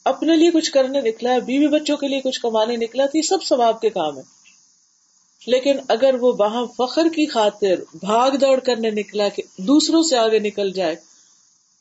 اپنے 0.05 0.35
لیے 0.35 0.51
کچھ 0.51 0.71
کرنے 0.71 1.01
نکلا 1.01 1.31
ہے، 1.31 1.39
بیوی 1.39 1.67
بچوں 1.67 1.97
کے 1.97 2.07
لیے 2.07 2.21
کچھ 2.21 2.39
کمانے 2.41 2.75
نکلا 2.75 3.05
تو 3.05 3.17
یہ 3.17 3.21
سب 3.21 3.43
ثواب 3.43 3.81
کے 3.81 3.89
کام 3.89 4.17
ہے 4.17 4.23
لیکن 5.47 5.77
اگر 5.87 6.13
وہ 6.13 6.33
وہاں 6.39 6.65
فخر 6.77 7.03
کی 7.03 7.25
خاطر 7.25 7.75
بھاگ 7.93 8.31
دوڑ 8.31 8.59
کرنے 8.59 8.89
نکلا 8.89 9.27
کہ 9.27 9.43
دوسروں 9.57 10.03
سے 10.03 10.17
آگے 10.17 10.39
نکل 10.39 10.71
جائے 10.71 10.95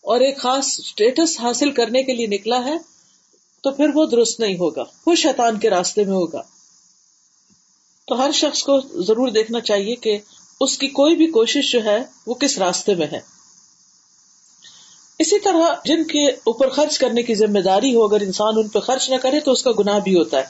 اور 0.01 0.21
ایک 0.21 0.39
خاص 0.39 0.67
اسٹیٹس 0.79 1.41
حاصل 1.41 1.71
کرنے 1.71 2.03
کے 2.03 2.13
لیے 2.13 2.27
نکلا 2.27 2.65
ہے، 2.65 2.77
تو 3.63 3.71
پھر 3.71 3.87
وہ 3.95 4.07
درست 4.07 4.41
نہیں 4.41 4.55
ہوگا، 4.55 4.85
وہ 5.07 5.15
شیطان 5.15 5.59
کے 5.59 5.71
راستے 5.71 6.05
میں 6.05 6.13
ہوگا۔ 6.13 6.43
تو 8.07 8.25
ہر 8.25 8.31
شخص 8.33 8.63
کو 8.63 9.03
ضرور 9.03 9.29
دیکھنا 9.29 9.61
چاہیے 9.61 9.95
کہ 9.95 10.19
اس 10.61 10.79
کی 10.79 10.89
کوئی 10.89 11.17
بھی 11.17 11.27
کوشش 11.27 11.73
جو 11.73 11.85
ہے، 11.85 11.99
وہ 12.27 12.35
کس 12.35 12.59
راستے 12.59 12.95
میں 12.95 13.07
ہے۔ 13.13 13.21
اسی 15.23 15.39
طرح 15.39 15.75
جن 15.85 16.05
کے 16.05 16.27
اوپر 16.29 16.69
خرچ 16.69 16.99
کرنے 16.99 17.23
کی 17.23 17.35
ذمہ 17.35 17.59
داری 17.59 17.95
ہو، 17.95 18.05
اگر 18.05 18.21
انسان 18.21 18.53
ان 18.57 18.69
پہ 18.69 18.79
خرچ 18.79 19.11
نہ 19.11 19.17
کرے 19.17 19.41
تو 19.41 19.53
اس 19.53 19.63
کا 19.63 19.71
گناہ 19.79 19.99
بھی 19.99 20.15
ہوتا 20.15 20.39
ہے۔ 20.39 20.45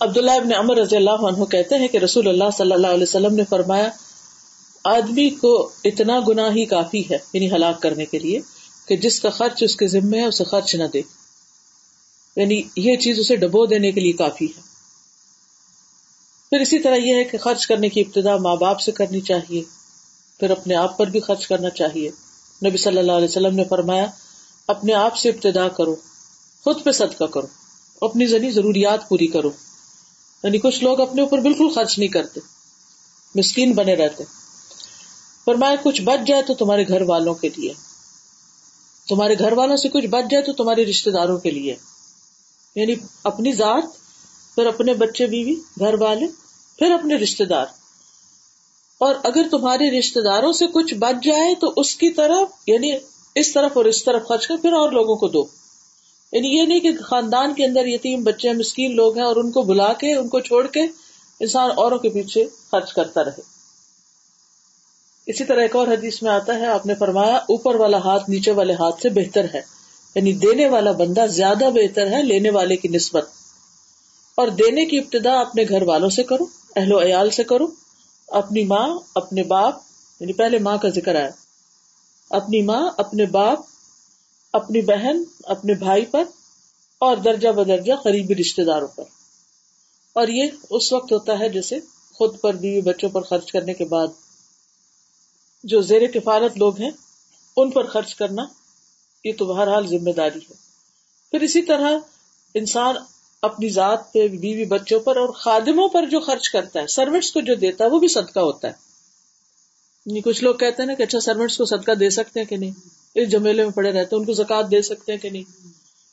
عبداللہ 0.00 0.30
ابن 0.30 0.54
عمر 0.54 0.76
رضی 0.76 0.96
اللہ 0.96 1.10
عنہ 1.10 1.44
کہتے 1.44 1.74
ہیں 1.74 1.88
کہ 1.88 1.98
رسول 1.98 2.28
اللہ 2.28 2.50
صلی 2.58 2.72
اللہ 2.72 2.86
علیہ 2.86 3.02
وسلم 3.02 3.34
نے 3.34 3.42
فرمایا، 3.50 3.88
آدمی 4.84 5.30
کو 5.30 5.70
اتنا 5.84 6.20
گناہ 6.28 6.50
ہی 6.50 6.64
کافی 6.64 7.02
ہے 7.10 7.18
یعنی 7.32 7.50
ہلاک 7.50 7.82
کرنے 7.82 8.04
کے 8.04 8.18
لیے، 8.18 8.40
کہ 8.88 8.96
جس 8.96 9.20
کا 9.20 9.30
خرچ 9.30 9.62
اس 9.62 9.76
کے 9.76 9.86
ذمے 9.86 10.20
ہے، 10.20 10.24
اسے 10.24 10.44
خرچ 10.44 10.74
نہ 10.74 10.84
دے۔ 10.84 11.02
یعنی 12.36 12.62
یہ 12.76 12.96
چیز 12.96 13.18
اسے 13.18 13.36
ڈبو 13.36 13.66
دینے 13.66 13.92
کے 13.92 14.00
لیے 14.00 14.12
کافی 14.12 14.44
ہے۔ 14.44 14.60
پھر 16.50 16.60
اسی 16.60 16.78
طرح 16.78 16.96
یہ 16.96 17.14
ہے 17.14 17.24
کہ 17.24 17.38
خرچ 17.38 17.66
کرنے 17.66 17.88
کی 17.88 18.00
ابتدا 18.00 18.36
ماں 18.36 18.56
باپ 18.56 18.80
سے 18.80 18.92
کرنی 18.92 19.20
چاہیے، 19.20 19.62
پھر 20.40 20.50
اپنے 20.50 20.74
آپ 20.74 20.98
پر 20.98 21.06
بھی 21.06 21.20
خرچ 21.20 21.46
کرنا 21.46 21.70
چاہیے۔ 21.70 22.10
نبی 22.66 22.76
صلی 22.76 22.98
اللہ 22.98 23.12
علیہ 23.12 23.28
وسلم 23.28 23.54
نے 23.54 23.64
فرمایا، 23.64 24.06
اپنے 24.68 24.92
آپ 24.92 25.16
سے 25.16 25.28
ابتدا 25.28 25.68
کرو، 25.68 25.94
خود 26.64 26.84
پہ 26.84 26.92
صدقہ 26.92 27.24
کرو، 27.24 27.46
اپنی 28.00 28.26
ذنی 28.26 28.50
ضروریات 28.50 29.08
پوری 29.08 29.26
کرو۔ 29.26 29.50
یعنی 30.42 30.58
کچھ 30.58 30.84
لوگ 30.84 31.00
اپنے 31.00 31.22
اوپر 31.22 31.38
بالکل 31.38 31.68
خرچ 31.74 31.98
نہیں 31.98 32.08
کرتے، 32.08 32.40
مسکین 33.34 33.72
بنے 33.72 33.94
رہتے۔ 33.94 34.24
فرمایا، 35.44 35.74
کچھ 35.82 36.02
بچ 36.02 36.28
جائے 36.28 36.42
تو 36.42 36.54
تمہارے 36.54 36.88
گھر 36.88 37.02
والوں 37.02 37.34
کے 37.34 37.48
لیے۔ 37.56 37.72
تمہارے 39.08 39.38
گھر 39.38 39.52
والوں 39.52 39.76
سے 39.76 39.88
کچھ 39.88 40.06
بچ 40.06 40.30
جائے 40.30 40.44
تو 40.44 40.52
تمہارے 40.52 40.84
رشتے 40.84 41.10
داروں 41.10 41.38
کے 41.38 41.50
لیے۔ 41.50 41.76
یعنی 42.74 42.94
اپنی 43.24 43.52
ذات، 43.52 43.82
پھر 44.54 44.66
اپنے 44.66 44.94
بچے 44.94 45.26
بیوی، 45.26 45.54
گھر 45.54 45.94
والے، 45.94 46.26
پھر 46.78 46.90
اپنے 46.90 47.14
رشتے 47.14 47.44
دار۔ 47.44 47.66
اور 49.00 49.14
اگر 49.24 49.42
تمہارے 49.50 49.98
رشتے 49.98 50.20
داروں 50.20 50.52
سے 50.52 50.66
کچھ 50.66 50.94
بچ 50.94 51.24
جائے 51.24 51.54
تو 51.54 51.72
اس 51.76 51.96
کی 51.96 52.10
طرف 52.10 52.48
یعنی 52.66 52.92
اس 53.34 53.52
طرف 53.52 53.70
اور 53.74 53.84
اس 53.84 54.04
طرف 54.04 54.26
خرچ 54.26 54.46
کر، 54.46 54.56
پھر 54.56 54.72
اور 54.72 54.92
لوگوں 54.92 55.16
کو 55.16 55.28
دو۔ 55.28 55.46
یعنی 56.32 56.48
یہ 56.48 56.62
نہیں 56.62 56.80
کہ 56.80 56.96
خاندان 56.96 57.54
کے 57.54 57.64
اندر 57.64 57.86
یتیم 57.86 58.24
بچے 58.24 58.52
مسکین 58.52 58.96
لوگ 58.96 59.16
ہیں 59.16 59.24
اور 59.24 59.36
ان 59.36 59.50
کو 59.50 59.62
بلا 59.62 59.92
کے، 59.92 60.14
ان 60.14 60.28
کو 60.28 60.40
چھوڑ 60.40 60.66
کے 60.66 60.80
انسان 61.40 61.70
اوروں 61.76 61.98
کے 61.98 62.08
پیچھے 62.08 62.46
خرچ 62.70 62.92
کرتا 62.92 63.24
رہے۔ 63.24 63.40
اسی 65.26 65.44
طرح 65.44 65.60
ایک 65.60 65.76
اور 65.76 65.88
حدیث 65.88 66.22
میں 66.22 66.30
آتا 66.30 66.54
ہے، 66.54 66.66
آپ 66.66 66.86
نے 66.86 66.94
فرمایا، 66.94 67.36
اوپر 67.36 67.74
والا 67.74 67.98
ہاتھ 67.98 68.30
نیچے 68.30 68.50
والے 68.50 68.72
ہاتھ 68.72 69.02
سے 69.02 69.08
بہتر 69.08 69.46
ہے۔ 69.54 69.60
یعنی 70.14 70.32
دینے 70.32 70.68
والا 70.68 70.92
بندہ 70.92 71.26
زیادہ 71.26 71.64
بہتر 71.74 72.06
ہے 72.06 72.22
لینے 72.22 72.50
والے 72.50 72.76
کی 72.76 72.88
نسبت۔ 72.88 73.28
اور 74.34 74.48
دینے 74.48 74.84
کی 74.84 74.98
ابتدا 74.98 75.40
اپنے 75.40 75.64
گھر 75.68 75.82
والوں 75.82 76.08
سے 76.08 76.22
کرو، 76.22 76.44
اہل 76.76 76.92
و 76.92 77.02
عیال 77.02 77.30
سے 77.30 77.44
کرو۔ 77.44 77.66
اپنی 78.30 78.64
ماں، 78.64 78.98
اپنے 79.14 79.42
باپ 79.42 79.74
یعنی 80.20 80.32
پہلے 80.32 80.58
ماں 80.58 80.78
کا 80.78 80.88
ذکر 80.88 81.14
آیا۔ 81.14 81.30
اپنی 82.30 82.62
ماں، 82.62 82.90
اپنے 82.96 83.26
باپ، 83.26 83.58
اپنی 84.52 84.80
بہن، 84.80 85.22
اپنے 85.44 85.74
بھائی 85.74 86.06
پر 86.06 86.24
اور 86.98 87.16
درجہ 87.16 87.48
بدرجہ 87.48 87.92
قریبی 88.04 88.34
رشتے 88.34 88.64
داروں 88.64 88.88
پر۔ 88.88 89.04
اور 90.12 90.28
یہ 90.28 90.46
اس 90.70 90.92
وقت 90.92 91.12
ہوتا 91.12 91.38
ہے 91.38 91.48
جیسے 91.48 91.78
خود 92.14 92.40
پر 92.40 92.54
بیوی، 92.54 92.80
بچوں 92.80 93.08
پر 93.08 93.22
خرچ 93.22 93.52
کرنے 93.52 93.74
کے 93.74 93.84
بعد۔ 93.84 94.08
جو 95.64 95.80
زیر 95.80 96.06
کفالت 96.06 96.58
لوگ 96.58 96.80
ہیں، 96.80 96.90
ان 97.56 97.70
پر 97.70 97.86
خرچ 97.86 98.14
کرنا، 98.14 98.42
یہ 99.24 99.32
تو 99.38 99.46
بہرحال 99.46 99.86
ذمہ 99.86 100.10
داری 100.10 100.38
ہے۔ 100.38 100.54
پھر 101.30 101.40
اسی 101.40 101.62
طرح 101.62 101.90
انسان 102.54 102.94
اپنی 103.42 103.68
ذات 103.68 104.12
پہ، 104.12 104.28
بیوی 104.28 104.64
بچوں 104.64 105.00
پر 105.00 105.16
اور 105.16 105.28
خادموں 105.28 105.88
پر 105.88 106.06
جو 106.06 106.20
خرچ 106.20 106.50
کرتا 106.50 106.80
ہے 106.80 106.86
سروٹس 106.86 107.32
کو 107.32 107.40
جو 107.40 107.54
دیتا 107.54 107.84
ہے، 107.84 107.88
وہ 107.90 107.98
بھی 107.98 108.08
صدقہ 108.08 108.40
ہوتا 108.40 108.68
ہے۔ 108.68 108.72
یعنی 110.06 110.20
کچھ 110.20 110.44
لوگ 110.44 110.54
کہتے 110.54 110.82
ہیں 110.82 110.86
نا 110.86 110.94
کہ 110.94 111.02
اچھا 111.02 111.20
سروٹس 111.20 111.56
کو 111.56 111.64
صدقہ 111.64 111.92
دے 111.92 112.10
سکتے 112.10 112.40
ہیں 112.40 112.46
کہ 112.46 112.56
نہیں؟ 112.56 112.70
اس 113.14 113.30
جمیلے 113.30 113.62
میں 113.62 113.70
پڑے 113.70 113.88
رہتے 113.88 113.98
ہیں، 113.98 114.20
ان 114.20 114.24
کو 114.24 114.32
زکات 114.32 114.70
دے 114.70 114.82
سکتے 114.82 115.12
ہیں 115.12 115.18
کہ 115.18 115.30
نہیں؟ 115.30 115.68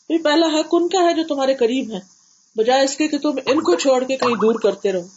یہ 0.09 0.17
پہلا 0.17 0.45
حق 0.45 0.67
ان 0.71 0.87
کا 0.87 0.99
ہے 0.99 1.13
جو 1.13 1.23
تمہارے 1.27 1.53
قریب 1.53 1.91
ہے 1.91 1.99
بجائے 2.55 2.83
اس 2.83 2.97
کے 2.97 3.07
کہ 3.07 3.17
تم 3.17 3.31
ان 3.45 3.59
کو 3.59 3.75
چھوڑ 3.75 4.03
کے 4.03 4.17
کہیں 4.17 4.35
دور 4.35 4.55
کرتے 4.55 4.91
رہو۔ 4.91 5.07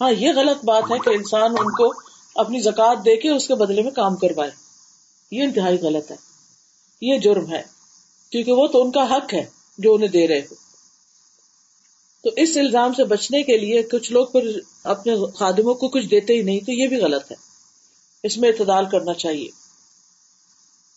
ہاں 0.00 0.12
یہ 0.12 0.32
غلط 0.36 0.64
بات 0.64 0.82
ہے 0.90 0.98
کہ 0.98 1.10
انسان 1.10 1.50
ان 1.50 1.72
کو 1.72 1.92
اپنی 2.34 2.60
زکات 2.60 2.98
دے 2.98 3.16
کے 3.16 3.30
اس 3.30 3.48
کے 3.48 3.54
بدلے 3.54 3.82
میں 3.82 3.90
کام 3.90 4.16
کروائے۔ 4.16 4.50
یہ 5.30 5.42
انتہائی 5.42 5.78
غلط 5.78 6.10
ہے۔ 6.10 6.16
یہ 7.00 7.18
جرم 7.18 7.52
ہے۔ 7.52 7.62
کیونکہ 8.30 8.52
وہ 8.52 8.66
تو 8.66 8.82
ان 8.82 8.90
کا 8.90 9.16
حق 9.16 9.34
ہے 9.34 9.44
جو 9.78 9.94
انہیں 9.94 10.08
دے 10.08 10.28
رہے 10.28 10.38
ہو۔ 10.38 10.63
تو 12.24 12.30
اس 12.36 12.56
الزام 12.56 12.92
سے 12.92 13.04
بچنے 13.04 13.42
کے 13.42 13.58
لیے 13.58 13.82
کچھ 13.82 14.12
لوگ 14.12 14.26
پھر 14.26 14.60
اپنے 14.84 15.14
خادموں 15.34 15.74
کو 15.74 15.88
کچھ 15.88 16.06
دیتے 16.06 16.32
ہی 16.32 16.42
نہیں، 16.42 16.60
تو 16.60 16.72
یہ 16.72 16.86
بھی 16.86 16.96
غلط 16.96 17.30
ہے۔ 17.30 17.36
اس 18.22 18.38
میں 18.38 18.48
اعتدال 18.48 18.84
کرنا 18.86 19.14
چاہیے۔ 19.14 19.48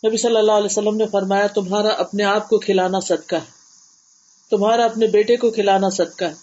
نبی 0.07 0.17
صلی 0.17 0.37
اللہ 0.37 0.51
علیہ 0.51 0.65
وسلم 0.65 0.95
نے 0.95 1.05
فرمایا، 1.11 1.47
تمہارا 1.47 1.89
اپنے 1.89 2.23
آپ 2.23 2.49
کو 2.49 2.59
کھلانا 2.59 2.99
صدقہ 2.99 3.35
ہے۔ 3.35 3.51
تمہارا 4.49 4.85
اپنے 4.85 5.07
بیٹے 5.07 5.37
کو 5.37 5.51
کھلانا 5.51 5.89
صدقہ 5.89 6.25
ہے۔ 6.25 6.33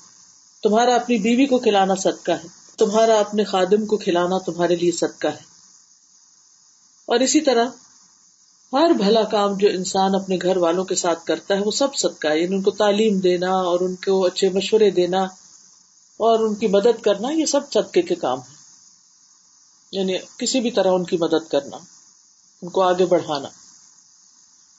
تمہارا 0.62 0.94
اپنی 0.94 1.18
بیوی 1.18 1.46
کو 1.46 1.58
کھلانا 1.58 1.94
صدقہ 1.94 2.32
ہے۔ 2.32 2.48
تمہارا 2.78 3.20
اپنے 3.20 3.44
خادم 3.44 3.86
کو 3.86 3.96
کھلانا 3.96 4.38
تمہارے 4.38 4.76
لیے 4.76 4.92
صدقہ 4.92 5.28
ہے۔ 5.28 5.54
اور 7.06 7.20
اسی 7.20 7.40
طرح 7.40 7.64
ہر 8.74 8.90
بھلا 8.90 9.22
کام 9.22 9.56
جو 9.56 9.68
انسان 9.68 10.14
اپنے 10.14 10.36
گھر 10.42 10.56
والوں 10.56 10.84
کے 10.84 10.94
ساتھ 10.94 11.26
کرتا 11.26 11.54
ہے، 11.54 11.60
وہ 11.60 11.70
سب 11.70 11.94
صدقہ 11.94 12.28
ہے۔ 12.28 12.40
یعنی 12.40 12.54
ان 12.54 12.62
کو 12.62 12.70
تعلیم 12.70 13.18
دینا 13.18 13.50
اور 13.50 13.80
ان 13.80 13.94
کو 13.94 14.24
اچھے 14.24 14.48
مشورے 14.48 14.90
دینا 14.90 15.22
اور 16.16 16.38
ان 16.38 16.54
کی 16.54 16.66
مدد 16.66 17.02
کرنا، 17.02 17.30
یہ 17.30 17.46
سب 17.46 17.72
صدقے 17.72 18.02
کے 18.02 18.14
کام 18.14 18.38
ہے 18.38 18.54
یعنی 19.92 20.12
کسی 20.38 20.60
بھی 20.60 20.70
طرح 20.70 20.90
ان 20.92 21.04
کی 21.04 21.16
مدد 21.16 21.50
کرنا، 21.50 21.76
ان 22.62 22.68
کو 22.68 22.82
آگے 22.82 23.06
بڑھانا۔ 23.06 23.48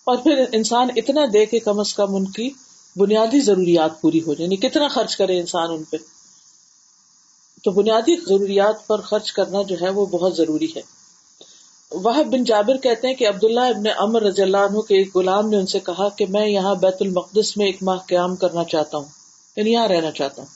اور 0.04 0.18
پھر 0.18 0.46
انسان 0.52 0.88
اتنا 0.96 1.22
دے 1.34 1.46
کہ 1.46 1.60
کم 1.60 1.80
از 1.80 1.94
کم 1.94 2.16
ان 2.16 2.32
کی 2.32 2.50
بنیادی 2.96 3.40
ضروریات 3.40 4.02
پوری 4.02 4.20
ہو 4.20 4.34
جائے۔ 4.34 4.44
یعنی 4.44 4.56
کتنا 4.56 4.88
خرچ 4.88 5.18
کرے 5.18 5.40
انسان 5.40 5.72
ان 5.72 5.84
پہ۔ 5.84 5.98
تو 7.64 7.72
بنیادی 7.72 8.26
ضروریات 8.26 8.88
پر 8.88 9.02
خرچ 9.02 9.32
کرنا 9.32 9.62
جو 9.62 9.76
ہے، 9.82 9.90
وہ 9.90 10.06
بہت 10.06 10.36
ضروری 10.36 10.68
ہے۔ 10.76 10.95
وہ 11.92 12.24
بن 12.24 12.44
جابر 12.44 12.78
کہتے 12.78 13.08
ہیں 13.08 13.16
کہ 13.16 13.28
عبداللہ 13.28 13.60
ابن 13.60 13.84
امر 13.98 14.22
رضی 14.22 14.42
اللہ 14.42 14.58
عنہ 14.58 14.80
کے 14.80 14.98
ایک 14.98 15.16
غلام 15.16 15.50
نے 15.50 15.58
ان 15.58 15.66
سے 15.66 15.80
کہا 15.80 16.10
کہ 16.10 16.26
میں 16.30 16.48
یہاں 16.48 16.76
بیت 16.76 16.96
المقدس 17.00 17.58
میں 17.58 17.66
ایک 17.66 17.84
ماہ 17.84 17.98
قیام 18.08 18.36
کرنا 18.36 18.64
چاہتا 18.64 18.98
ہوں 18.98 19.06
یعنی 19.56 19.72
یہاں 19.72 19.88
رہنا 19.88 20.12
چاہتا 20.12 20.42
ہوں۔ 20.42 20.50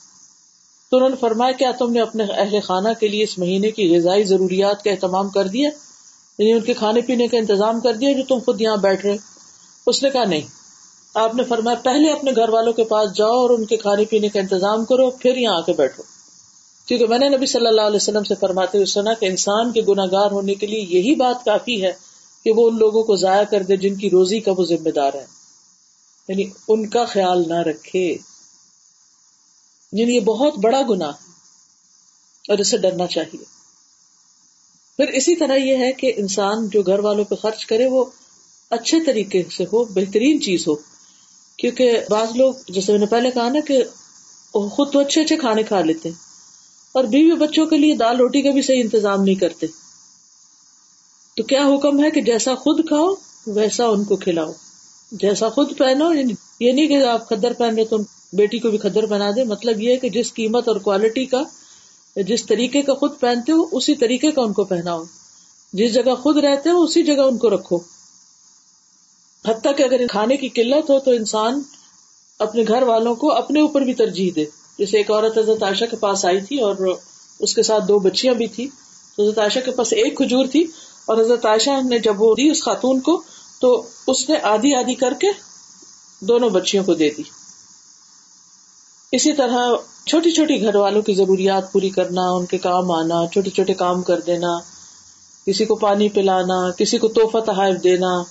تو 0.90 0.96
انہوں 0.96 1.10
نے 1.10 1.16
فرمایا، 1.16 1.52
کیا 1.52 1.70
تم 1.78 1.92
نے 1.92 2.00
اپنے 2.00 2.24
اہل 2.24 2.60
خانہ 2.60 2.88
کے 3.00 3.08
لیے 3.08 3.22
اس 3.22 3.38
مہینے 3.38 3.70
کی 3.70 3.96
غذائی 3.96 4.24
ضروریات 4.24 4.84
کا 4.84 4.90
اہتمام 4.90 5.28
کر 5.28 5.46
دیا؟ 5.46 5.70
یعنی 6.38 6.52
ان 6.52 6.60
کے 6.60 6.74
کھانے 6.74 7.00
پینے 7.00 7.28
کا 7.28 7.38
انتظام 7.38 7.80
کر 7.80 7.94
دیا 7.94 8.12
جو 8.12 8.22
تم 8.28 8.38
خود 8.44 8.60
یہاں 8.60 8.76
بیٹھ 8.76 9.06
رہے 9.06 9.16
اس 9.86 10.02
نے 10.02 10.10
کہا، 10.10 10.24
نہیں۔ 10.24 10.40
آپ 11.14 11.34
نے 11.34 11.44
فرمایا، 11.44 11.76
پہلے 11.82 12.12
اپنے 12.12 12.30
گھر 12.36 12.48
والوں 12.48 12.72
کے 12.72 12.84
پاس 12.84 13.16
جاؤ 13.16 13.32
اور 13.32 13.50
ان 13.50 13.64
کے 13.64 13.76
کھانے 13.76 14.04
پینے 14.04 14.28
کا 14.28 14.40
انتظام 14.40 14.84
کرو، 14.84 15.10
پھر 15.10 15.36
یہاں 15.36 15.54
آ 15.54 15.60
کے 15.60 15.72
بیٹھو۔ 15.72 16.02
کیونکہ 16.86 17.06
میں 17.06 17.18
نے 17.18 17.28
نبی 17.28 17.46
صلی 17.46 17.66
اللہ 17.66 17.80
علیہ 17.80 17.96
وسلم 17.96 18.24
سے 18.24 18.34
فرماتے 18.34 18.78
ہوئے 18.78 18.86
سنا 18.86 19.14
کہ 19.14 19.26
انسان 19.26 19.72
کے 19.72 19.82
گناگار 19.82 20.30
ہونے 20.30 20.54
کے 20.54 20.66
لیے 20.66 20.80
یہی 20.80 21.14
بات 21.14 21.44
کافی 21.44 21.84
ہے 21.84 21.92
کہ 22.44 22.52
وہ 22.52 22.70
ان 22.70 22.78
لوگوں 22.78 23.02
کو 23.02 23.16
ضائع 23.16 23.44
کر 23.44 23.62
دے 23.62 23.76
جن 23.76 23.94
کی 23.94 24.10
روزی 24.10 24.40
کا 24.40 24.52
وہ 24.58 24.64
ذمہ 24.64 24.90
دار 24.90 25.14
ہے۔ 25.14 25.26
یعنی 26.28 26.44
ان 26.68 26.88
کا 26.88 27.04
خیال 27.04 27.44
نہ 27.48 27.54
رکھے۔ 27.54 28.16
یعنی 29.92 30.14
یہ 30.14 30.20
بہت 30.20 30.58
بڑا 30.58 30.82
گنا 30.90 31.08
اور 32.48 32.58
اسے 32.58 32.76
ڈرنا 32.76 33.06
چاہیے۔ 33.06 33.44
پھر 34.96 35.08
اسی 35.08 35.36
طرح 35.36 35.54
یہ 35.54 35.76
ہے 35.76 35.92
کہ 35.92 36.12
انسان 36.16 36.68
جو 36.68 36.82
گھر 36.82 36.98
والوں 36.98 37.24
پہ 37.24 37.34
خرچ 37.34 37.66
کرے 37.66 37.86
وہ 37.86 38.04
اچھے 38.70 39.04
طریقے 39.04 39.42
سے 39.56 39.64
ہو، 39.64 39.84
بہترین 39.84 40.40
چیز 40.40 40.68
ہو۔ 40.68 40.74
کیونکہ 41.56 42.00
بعض 42.10 42.36
لوگ، 42.36 42.54
جیسے 42.68 42.92
میں 42.92 43.00
نے 43.00 43.06
پہلے 43.06 43.30
کہا 43.30 43.48
نا 43.48 43.60
کہ 43.60 43.84
خود 44.68 44.92
تو 44.92 44.98
اچھے 44.98 45.20
اچھے 45.20 45.36
کھانے 45.36 45.62
کھا 45.62 45.80
لیتے 45.80 46.08
ہیں۔ 46.08 46.29
اور 46.92 47.04
بیوی 47.04 47.32
بچوں 47.32 47.66
کے 47.66 47.76
لیے 47.76 47.96
دال 47.96 48.16
روٹی 48.16 48.42
کا 48.42 48.50
بھی 48.50 48.62
صحیح 48.62 48.80
انتظام 48.80 49.22
نہیں 49.22 49.34
کرتے۔ 49.34 49.66
تو 51.36 51.42
کیا 51.42 51.66
حکم 51.66 52.04
ہے 52.04 52.10
کہ 52.10 52.22
جیسا 52.22 52.54
خود 52.54 52.88
کھاؤ، 52.88 53.14
ویسا 53.46 53.86
ان 53.86 54.04
کو 54.04 54.16
کھلاؤ۔ 54.16 54.52
جیسا 55.12 55.48
خود 55.48 55.78
پہنو 55.78 56.14
یعنی 56.14 56.32
یہ 56.60 56.72
نہیں 56.72 56.86
کہ 56.86 57.04
آپ 57.04 57.28
کدر 57.28 57.52
پہن 57.52 57.74
رہے 57.74 57.84
تو 57.84 57.96
بیٹی 58.32 58.58
کو 58.58 58.70
بھی 58.70 58.78
کدر 58.78 59.06
پہنا 59.06 59.30
دے 59.36 59.44
مطلب 59.44 59.80
یہ 59.80 59.90
ہے 59.90 59.96
کہ 59.96 60.08
جس 60.08 60.34
قیمت 60.34 60.68
اور 60.68 60.76
کوالٹی 60.76 61.24
کا، 61.24 61.42
جس 62.16 62.46
طریقے 62.46 62.82
کا 62.82 62.94
خود 62.94 63.20
پہنتے 63.20 63.52
ہو، 63.52 63.64
اسی 63.72 63.94
طریقے 63.94 64.30
کا 64.30 64.42
ان 64.42 64.52
کو 64.52 64.64
پہناؤ۔ 64.64 65.04
جس 65.72 65.94
جگہ 65.94 66.14
خود 66.14 66.36
رہتے 66.36 66.70
ہو، 66.70 66.82
اسی 66.82 67.02
جگہ 67.02 67.22
ان 67.22 67.38
کو 67.38 67.50
رکھو۔ 67.50 67.78
حتیٰ 69.48 69.76
کہ 69.76 69.82
اگر 69.82 70.06
کھانے 70.06 70.36
کی 70.36 70.48
قلت 70.48 70.90
ہو 70.90 70.98
تو 70.98 71.10
انسان 71.10 71.62
اپنے 72.38 72.64
گھر 72.68 72.82
والوں 72.82 73.14
کو 73.14 73.32
اپنے 73.32 73.60
اوپر 73.60 73.80
بھی 73.80 73.94
ترجیح 73.94 74.30
دے۔ 74.36 74.44
جیسے 74.80 74.96
ایک 74.96 75.10
عورت 75.10 75.38
حضرت 75.38 75.62
عائشہ 75.62 75.84
کے 75.90 75.96
پاس 75.96 76.24
آئی 76.24 76.40
تھی 76.40 76.60
اور 76.60 76.76
اس 77.40 77.54
کے 77.54 77.62
ساتھ 77.62 77.84
دو 77.88 77.98
بچیاں 77.98 78.34
بھی 78.34 78.46
تھی 78.46 78.64
حضرت 79.18 79.38
عائشہ 79.38 79.58
کے 79.64 79.70
پاس 79.70 79.92
ایک 79.92 80.16
کھجور 80.16 80.46
تھی 80.46 80.66
اور 81.06 81.20
حضرت 81.20 81.46
عائشہ 81.46 81.70
نے 81.88 81.98
جب 81.98 82.22
وہ 82.22 82.34
دی 82.34 82.50
اس 82.50 82.62
خاتون 82.62 83.00
کو، 83.00 83.22
تو 83.60 83.82
اس 84.06 84.28
نے 84.28 84.36
آدھی 84.42 84.74
آدھی 84.74 84.94
کر 84.94 85.14
کے 85.20 85.26
دونوں 86.20 86.50
بچیوں 86.50 86.84
کو 86.84 86.94
دے 86.94 87.10
دی۔ 87.10 87.22
اسی 89.12 89.32
طرح 89.32 89.68
چھوٹی 90.06 90.30
چھوٹی 90.30 90.60
گھر 90.62 90.74
والوں 90.74 91.02
کی 91.02 91.14
ضروریات 91.14 91.72
پوری 91.72 91.90
کرنا، 91.90 92.30
ان 92.30 92.46
کے 92.46 92.58
کام 92.58 92.90
آنا، 92.90 93.26
چھوٹے 93.32 93.50
چھوٹے 93.50 93.74
کام 93.74 94.02
کر 94.02 94.20
دینا، 94.20 94.58
کسی 95.46 95.64
کو 95.64 95.74
پانی 95.74 96.08
پلانا، 96.08 96.70
کسی 96.70 96.98
کو 96.98 97.08
توحفہ 97.08 97.38
تحائف 97.38 97.82
دینا، 97.84 98.22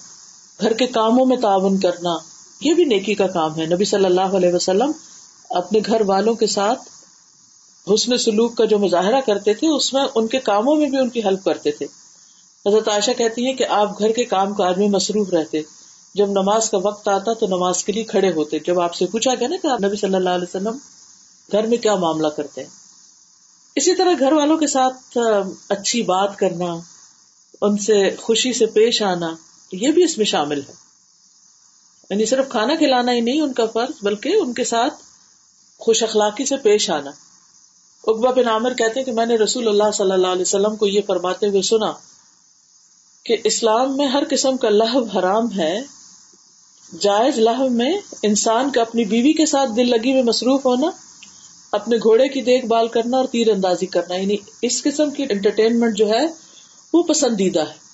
گھر 0.61 0.73
کے 0.73 0.87
کاموں 0.87 1.25
میں 1.25 1.37
تعاون 1.37 1.77
کرنا، 1.79 2.17
یہ 2.61 2.73
بھی 2.73 2.85
نیکی 2.85 3.15
کا 3.15 3.27
کام 3.27 3.59
ہے۔ 3.59 3.65
نبی 3.65 3.85
صلی 3.85 4.05
اللہ 4.05 4.37
علیہ 4.39 4.53
وسلم 4.53 4.91
اپنے 5.49 5.79
گھر 5.85 6.01
والوں 6.01 6.33
کے 6.33 6.47
ساتھ 6.47 6.79
حسن 7.93 8.17
سلوک 8.17 8.57
کا 8.57 8.65
جو 8.65 8.79
مظاہرہ 8.79 9.21
کرتے 9.21 9.53
تھے، 9.53 9.67
اس 9.67 9.93
میں 9.93 10.05
ان 10.15 10.27
کے 10.27 10.39
کاموں 10.39 10.75
میں 10.75 10.89
بھی 10.89 10.97
ان 10.97 11.09
کی 11.09 11.23
ہیلپ 11.23 11.43
کرتے 11.43 11.71
تھے۔ 11.71 11.85
حضرت 12.65 12.87
عائشہ 12.87 13.11
کہتی 13.11 13.47
ہے 13.47 13.53
کہ 13.53 13.65
آپ 13.65 13.99
گھر 13.99 14.11
کے 14.11 14.23
کام 14.23 14.53
کاج 14.53 14.77
میں 14.77 14.89
مصروف 14.89 15.29
رہتے۔ 15.29 15.61
جب 16.15 16.25
نماز 16.29 16.69
کا 16.69 16.77
وقت 16.83 17.07
آتا 17.07 17.33
تو 17.33 17.47
نماز 17.47 17.83
کے 17.83 17.91
لیے 17.91 18.03
کھڑے 18.03 18.31
ہوتے۔ 18.31 18.59
جب 18.59 18.79
آپ 18.79 18.95
سے 18.95 19.05
پوچھا 19.05 19.35
گیا 19.35 19.47
نا 19.47 19.55
کہ 19.61 19.67
آپ 19.67 19.83
نبی 19.83 19.95
صلی 19.95 20.15
اللہ 20.15 20.29
علیہ 20.29 20.43
وسلم 20.43 20.77
گھر 21.51 21.67
میں 21.67 21.77
کیا 21.77 21.95
معاملہ 21.95 22.27
کرتے 22.27 22.61
ہیں؟ 22.61 22.69
اسی 23.75 23.95
طرح 23.95 24.11
گھر 24.19 24.31
والوں 24.31 24.57
کے 24.57 24.67
ساتھ 24.67 25.17
اچھی 25.69 26.01
بات 26.01 26.37
کرنا، 26.37 26.79
ان 27.61 27.77
سے 27.77 28.15
خوشی 28.15 28.53
سے 28.53 28.65
پیش 28.65 29.01
آنا، 29.01 29.35
یہ 29.71 29.91
بھی 29.91 30.03
اس 30.03 30.17
میں 30.17 30.25
شامل 30.25 30.59
ہے۔ 30.59 30.73
یعنی 32.09 32.25
صرف 32.25 32.49
کھانا 32.49 32.75
کھلانا 32.75 33.11
ہی 33.11 33.19
نہیں، 33.19 33.41
ان 33.41 33.53
کا 33.53 33.65
فرض، 33.65 34.03
بلکہ 34.03 34.29
ان 34.29 34.53
کے 34.53 34.63
ساتھ 34.63 34.93
خوش 35.79 36.03
اخلاقی 36.03 36.45
سے 36.45 36.57
پیش 36.57 36.89
آنا۔ 36.89 37.11
اقبا 38.07 38.31
بن 38.31 38.47
عامر 38.47 38.73
کہتے 38.73 38.99
ہیں 38.99 39.05
کہ 39.05 39.11
میں 39.11 39.25
نے 39.25 39.35
رسول 39.35 39.67
اللہ 39.67 39.91
صلی 39.93 40.11
اللہ 40.11 40.27
علیہ 40.27 40.41
وسلم 40.41 40.75
کو 40.75 40.87
یہ 40.87 41.01
فرماتے 41.07 41.47
ہوئے 41.47 41.61
سنا 41.61 41.91
کہ 43.25 43.37
اسلام 43.43 43.97
میں 43.97 44.07
ہر 44.07 44.23
قسم 44.29 44.57
کا 44.57 44.69
لہو 44.69 45.03
حرام 45.03 45.59
ہے۔ 45.59 45.79
جائز 46.99 47.39
لہو 47.39 47.69
میں 47.69 47.97
انسان 48.23 48.71
کا 48.71 48.81
اپنی 48.81 49.05
بیوی 49.05 49.33
کے 49.33 49.45
ساتھ 49.45 49.71
دل 49.75 49.89
لگی 49.89 50.13
میں 50.13 50.23
مصروف 50.23 50.65
ہونا، 50.65 50.87
اپنے 51.71 51.97
گھوڑے 51.97 52.27
کی 52.27 52.41
دیکھ 52.41 52.65
بھال 52.65 52.87
کرنا 52.87 53.17
اور 53.17 53.25
تیر 53.25 53.49
اندازی 53.49 53.85
کرنا 53.85 54.15
یعنی 54.15 54.35
اس 54.61 54.83
قسم 54.83 55.11
کی 55.11 55.23
انٹرٹینمنٹ 55.29 55.97
جو 55.97 56.09
ہے، 56.09 56.25
وہ 56.93 57.03
پسندیدہ 57.03 57.59
ہے۔ 57.59 57.88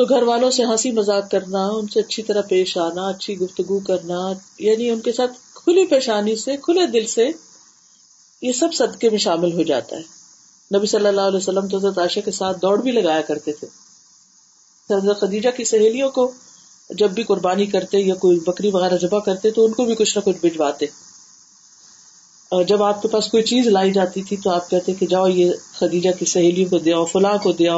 تو 0.00 0.04
گھر 0.04 0.22
والوں 0.22 0.50
سے 0.50 0.64
ہنسی 0.64 0.90
مزاق 0.90 1.30
کرنا، 1.30 1.66
ان 1.66 1.88
سے 1.88 2.00
اچھی 2.00 2.22
طرح 2.22 2.40
پیش 2.48 2.78
آنا، 2.78 3.08
اچھی 3.08 3.38
گفتگو 3.38 3.80
کرنا 3.80 4.32
یعنی 4.58 4.90
ان 4.90 5.00
کے 5.00 5.12
ساتھ 5.12 5.32
کھلی 5.54 5.86
پیشانی 5.86 6.36
سے، 6.36 6.56
کھلے 6.56 6.86
دل 6.86 7.06
سے 7.06 7.28
یہ 8.42 8.52
سب 8.52 8.74
صدقے 8.74 9.10
میں 9.10 9.18
شامل 9.18 9.52
ہو 9.52 9.62
جاتا 9.62 9.96
ہے۔ 9.96 10.02
نبی 10.76 10.86
صلی 10.86 11.06
اللہ 11.06 11.20
علیہ 11.20 11.36
وسلم 11.36 11.68
تو 11.68 11.76
حضرت 11.76 11.98
عائشہ 11.98 12.20
کے 12.20 12.30
ساتھ 12.30 12.56
دوڑ 12.62 12.82
بھی 12.82 12.92
لگایا 12.92 13.20
کرتے 13.20 13.52
تھے۔ 13.52 13.66
حضرت 14.94 15.20
خدیجہ 15.20 15.48
کی 15.56 15.64
سہیلیوں 15.64 16.10
کو 16.10 16.32
جب 16.90 17.10
بھی 17.10 17.22
قربانی 17.22 17.66
کرتے 17.66 17.98
یا 17.98 18.14
کوئی 18.14 18.40
بکری 18.40 18.70
وغیرہ 18.70 18.96
جبا 18.96 19.18
کرتے 19.18 19.50
تو 19.50 19.64
ان 19.64 19.72
کو 19.72 19.84
بھی 19.84 19.94
کچھ 19.94 20.18
نہ 20.18 20.22
کچھ 20.22 20.36
بھجواتے۔ 20.40 20.86
اور 22.48 22.64
جب 22.64 22.82
آپ 22.82 23.02
کے 23.02 23.08
پاس 23.08 23.26
کوئی 23.26 23.42
چیز 23.42 23.66
لائی 23.66 23.92
جاتی 23.92 24.22
تھی 24.22 24.36
تو 24.36 24.50
آپ 24.50 24.70
کہتے 24.70 24.94
کہ 24.94 25.06
جاؤ 25.06 25.28
یہ 25.28 25.52
خدیجہ 25.78 26.10
کی 26.18 26.24
سہیلیوں 26.24 26.70
کو 26.70 26.78
دیا 26.78 27.04
فلاں 27.04 27.38
کو 27.38 27.52
دیا 27.52 27.76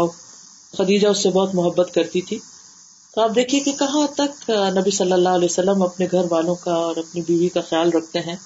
خدیجہ 0.78 1.08
اس 1.08 1.22
سے 1.22 1.30
بہت 1.30 1.54
محبت 1.54 1.94
کرتی 1.94 2.20
تھی۔ 2.20 2.38
تو 3.14 3.20
آپ 3.20 3.34
دیکھیے 3.34 3.60
کہ 3.60 3.72
کہاں 3.72 4.06
تک 4.06 4.50
نبی 4.50 4.90
صلی 4.90 5.12
اللہ 5.12 5.28
علیہ 5.28 5.48
وسلم 5.50 5.82
اپنے 5.82 6.06
گھر 6.12 6.24
والوں 6.30 6.54
کا 6.54 6.72
اور 6.72 6.96
اپنی 6.96 7.20
بیوی 7.20 7.48
کا 7.48 7.60
خیال 7.60 7.90
رکھتے 7.90 8.18
ہیں۔ 8.20 8.36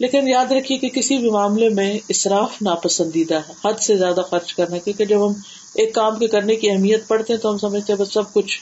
لیکن 0.00 0.28
یاد 0.28 0.52
رکھیے 0.52 0.78
کہ 0.78 0.88
کسی 0.88 1.18
بھی 1.18 1.30
معاملے 1.30 1.68
میں 1.68 1.98
اصراف 2.08 2.50
ناپسندیدہ 2.62 3.34
ہے۔ 3.34 3.68
حد 3.68 3.80
سے 3.80 3.96
زیادہ 3.96 4.20
خرچ 4.30 4.54
کرنا، 4.54 4.78
کیونکہ 4.78 5.04
جب 5.04 5.26
ہم 5.26 5.32
ایک 5.74 5.94
کام 5.94 6.18
کے 6.18 6.26
کرنے 6.26 6.56
کی 6.56 6.70
اہمیت 6.70 7.08
پڑھتے 7.08 7.32
ہیں 7.32 7.40
تو 7.40 7.50
ہم 7.50 7.58
سمجھتے 7.58 7.92
ہیں 7.92 8.00
بس 8.00 8.12
سب 8.12 8.32
کچھ 8.32 8.60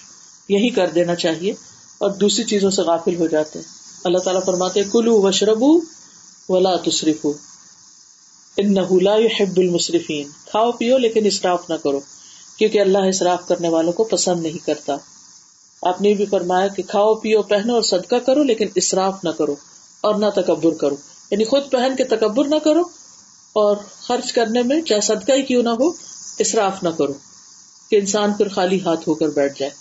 یہی 0.49 0.69
کر 0.69 0.91
دینا 0.91 1.15
چاہیے 1.15 1.53
اور 1.99 2.11
دوسری 2.11 2.45
چیزوں 2.45 2.71
سے 2.71 2.83
غافل 2.83 3.17
ہو 3.17 3.27
جاتے 3.27 3.59
ہیں۔ 3.59 3.67
اللہ 4.05 4.19
تعالیٰ 4.19 4.45
فرماتے 4.45 4.83
کلو 4.93 5.23
وشربو 5.23 5.81
ولا 6.49 6.77
تصرف 6.77 7.27
ان 8.57 8.75
نہ 8.75 8.81
يحب 9.19 9.57
المصرفین 9.57 10.29
کھاؤ، 10.45 10.73
پیو، 10.73 10.99
لیکن 10.99 11.27
اسراف 11.27 11.71
نہ 11.71 11.75
کرو۔ 11.75 12.01
کیونکہ 12.63 12.81
اللہ 12.81 12.99
اصراف 12.99 13.49
کرنے 13.49 13.69
والوں 13.69 13.93
کو 13.93 14.05
پسند 14.05 14.43
نہیں 14.43 14.67
کرتا۔ 14.67 14.97
آپ 15.83 16.03
نے 16.03 16.15
بھی 16.15 16.27
فرمایا 16.27 16.69
کہ 16.69 16.83
کھاؤ، 16.83 17.15
پیو، 17.15 17.43
پہنو 17.43 17.75
اور 17.75 17.83
صدقہ 17.83 18.17
کرو، 18.17 18.43
لیکن 18.43 18.69
اصراف 18.77 19.25
نہ 19.25 19.29
کرو 19.29 19.55
اور 20.01 20.15
نہ 20.15 20.27
تکبر 20.35 20.75
کرو۔ 20.75 20.97
یعنی 21.31 21.45
خود 21.45 21.71
پہن 21.71 21.97
کے 21.97 22.05
تکبر 22.05 22.45
نہ 22.45 22.59
کرو 22.65 22.81
اور 23.53 23.77
خرچ 23.77 24.33
کرنے 24.33 24.63
میں 24.63 24.83
چاہے 24.83 25.01
صدقہ 25.01 25.33
ہی 25.33 25.43
کیوں 25.43 25.63
نہ 25.63 25.69
ہو 25.69 25.89
اصراف 26.39 26.83
نہ 26.83 26.89
کرو 26.89 27.13
کہ 27.91 27.97
انسان 27.97 28.33
پھر 28.33 28.49
خالی 28.49 28.81
ہاتھ 28.81 29.09
ہو 29.09 29.15
کر 29.15 29.29
بیٹھ 29.29 29.61
جائے۔ 29.61 29.73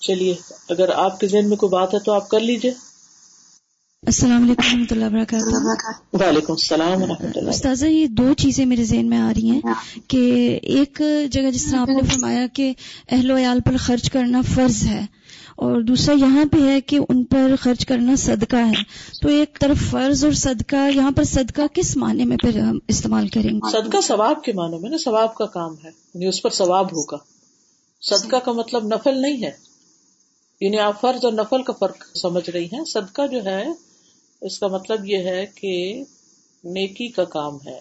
چلیے، 0.00 0.34
اگر 0.68 0.88
آپ 0.88 1.20
کے 1.20 1.26
ذہن 1.26 1.48
میں 1.48 1.56
کوئی 1.56 1.70
بات 1.70 1.94
ہے 1.94 1.98
تو 1.98 2.12
آپ 2.12 2.28
کر 2.28 2.40
لیجیے 2.40 2.70
السلام 4.02 4.42
علیکم 4.42 4.62
و 4.64 4.70
رحمۃ 4.72 4.86
اللہ 4.90 5.04
وبرکاتہ۔ 5.04 6.16
وعلیکم 6.16 6.52
السلام 6.52 7.02
و 7.02 7.06
رحمۃ 7.06 7.32
اللہ 7.34 7.50
استاذہ 7.50 7.86
یہ 7.86 8.06
دو 8.06 8.34
چیزیں 8.34 8.66
میرے 8.66 8.84
ذہن 8.84 9.08
میں 9.08 9.18
آ 9.18 9.32
رہی 9.36 9.50
ہیں 9.50 9.60
کہ 10.08 10.20
ایک 10.62 11.02
جگہ 11.32 11.50
جس 11.50 11.70
طرح 11.70 11.80
آپ 11.80 11.88
نے 11.88 12.00
فرمایا 12.10 12.46
کہ 12.52 12.72
اہل 13.08 13.30
و 13.30 13.36
عیال 13.36 13.60
پر 13.60 13.76
خرچ 13.76 14.10
کرنا 14.10 14.40
فرض 14.54 14.86
ہے 14.86 15.00
اور 15.56 15.80
دوسرا 15.80 16.14
یہاں 16.14 16.44
پہ 16.52 16.62
ہے 16.66 16.80
کہ 16.80 16.98
ان 17.08 17.24
پر 17.24 17.54
خرچ 17.60 17.86
کرنا 17.86 18.16
صدقہ 18.16 18.56
ہے۔ 18.56 18.82
تو 19.22 19.28
ایک 19.28 19.58
طرف 19.60 19.90
فرض 19.90 20.24
اور 20.24 20.32
صدقہ 20.32 20.88
یہاں 20.94 21.10
پر 21.10 21.24
صدقہ 21.24 21.62
کس 21.72 21.96
معنی 21.96 22.24
میں 22.24 22.36
پھر 22.36 22.58
ہم 22.58 22.78
استعمال 22.88 23.28
کریں 23.28 23.50
گے؟ 23.50 23.70
صدقہ 23.70 24.00
ثواب 24.00 24.44
کے 24.44 24.52
معنی 24.52 24.78
میں 24.78 24.90
نا 24.90 24.96
ثواب 24.96 25.34
کا 25.34 25.46
کام 25.46 25.74
ہے 25.84 25.88
یعنی 25.88 26.26
اس 26.26 26.42
پر 26.42 26.50
ثواب 26.50 26.86
ہوگا۔ 26.86 27.16
صدقہ 28.02 28.36
کا 28.36 28.52
مطلب 28.52 28.86
نفل 28.86 29.20
نہیں 29.22 29.42
ہے 29.42 29.50
یعنی 30.60 30.78
آپ 30.78 31.00
فرض 31.00 31.24
اور 31.24 31.32
نفل 31.32 31.62
کا 31.62 31.72
فرق 31.72 32.16
سمجھ 32.16 32.50
رہی 32.50 32.64
ہیں۔ 32.64 32.84
صدقہ 32.84 33.26
جو 33.26 33.44
ہے 33.44 33.64
اس 34.40 34.58
کا 34.58 34.66
مطلب 34.66 35.04
یہ 35.04 35.16
ہے 35.16 35.46
کہ 35.54 36.04
نیکی 36.64 37.08
کا 37.08 37.24
کام 37.24 37.54
ہے، 37.66 37.80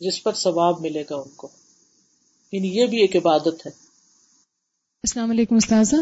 جس 0.00 0.22
پر 0.22 0.32
ثواب 0.32 0.80
ملے 0.80 1.02
گا 1.10 1.16
ان 1.16 1.28
کو۔ 1.36 1.48
یعنی 2.52 2.68
یہ 2.68 2.86
بھی 2.86 2.98
ایک 3.00 3.16
عبادت 3.16 3.66
ہے۔ 3.66 3.86
السلام 5.02 5.30
علیکم 5.30 5.56
استاذہ۔ 5.56 5.96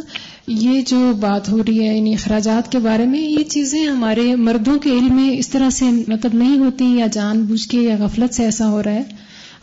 یہ 0.46 0.82
جو 0.82 1.12
بات 1.20 1.48
ہو 1.48 1.58
رہی 1.58 1.88
ہے 1.88 1.96
یعنی 1.96 2.14
اخراجات 2.14 2.72
کے 2.72 2.78
بارے 2.78 3.06
میں، 3.06 3.20
یہ 3.20 3.44
چیزیں 3.44 3.86
ہمارے 3.86 4.36
مردوں 4.36 4.78
کے 4.78 4.90
علم 4.90 5.16
میں 5.16 5.30
اس 5.30 5.48
طرح 5.48 5.70
سے 5.70 5.84
مطلب 5.84 6.34
نہیں 6.34 6.58
ہوتی 6.58 6.84
یا 6.84 7.06
جان 7.06 7.44
بوجھ 7.44 7.68
کے 7.68 7.78
یا 7.78 7.96
غفلت 7.98 8.34
سے 8.34 8.44
ایسا 8.44 8.70
ہو 8.70 8.82
رہا 8.82 8.94
ہے۔ 8.94 9.02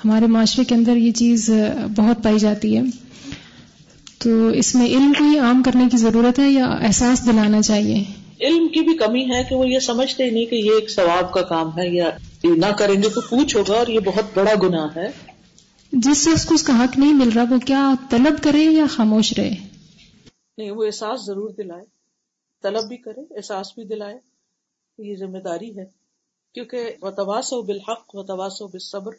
ہمارے 0.05 0.25
معاشرے 0.25 0.65
کے 0.65 0.75
اندر 0.75 0.95
یہ 0.95 1.11
چیز 1.11 1.49
بہت 1.97 2.23
پائی 2.23 2.39
جاتی 2.39 2.77
ہے۔ 2.77 2.81
تو 4.17 4.47
اس 4.47 4.75
میں 4.75 4.87
علم 4.87 5.13
کو 5.17 5.23
ہی 5.23 5.39
عام 5.39 5.63
کرنے 5.63 5.83
کی 5.91 5.97
ضرورت 5.97 6.39
ہے 6.39 6.49
یا 6.49 6.65
احساس 6.65 7.25
دلانا 7.25 7.61
چاہیے؟ 7.61 8.20
علم 8.41 8.67
کی 8.67 8.79
بھی 8.79 8.97
کمی 8.97 9.31
ہے 9.31 9.43
کہ 9.49 9.55
وہ 9.55 9.69
یہ 9.69 9.79
سمجھتے 9.79 10.23
ہی 10.23 10.29
نہیں 10.29 10.45
کہ 10.45 10.55
یہ 10.55 10.71
ایک 10.71 10.89
ثواب 10.89 11.33
کا 11.33 11.41
کام 11.41 11.79
ہے 11.79 11.87
یا 11.87 12.09
نہ 12.43 12.71
کریں 12.77 13.03
گے 13.03 13.09
تو 13.09 13.21
پوچھ 13.21 13.57
ہوگا 13.57 13.73
اور 13.73 13.87
یہ 13.87 13.99
بہت 13.99 14.23
بڑا 14.33 14.51
گنا 14.61 14.95
ہے۔ 14.95 15.07
جس 15.91 16.17
سے 16.17 16.31
اس 16.31 16.45
کو 16.45 16.55
اس 16.55 16.63
کا 16.63 16.83
حق 16.83 16.99
نہیں 16.99 17.13
مل 17.13 17.29
رہا 17.35 17.43
وہ 17.49 17.57
کیا 17.65 17.93
طلب 18.09 18.43
کرے 18.43 18.63
یا 18.63 18.85
خاموش 18.89 19.33
رہے؟ 19.37 19.55
نہیں 20.57 20.71
وہ 20.71 20.83
احساس 20.85 21.25
ضرور 21.25 21.49
دلائے 21.49 21.85
طلب 22.63 22.87
بھی 22.87 22.97
کرے 22.97 23.21
احساس 23.35 23.67
بھی 23.75 23.83
دلائے۔ 23.83 24.19
یہ 24.97 25.15
ذمہ 25.15 25.37
داری 25.37 25.77
ہے 25.77 25.85
کیونکہ 26.53 26.95
وہ 27.01 27.09
تواس 27.09 27.53
و 27.53 27.61
بالحق 27.61 28.15
و 28.15 28.23
تواس 28.23 28.61
و 28.61 28.67
بالصبر۔ 28.67 29.11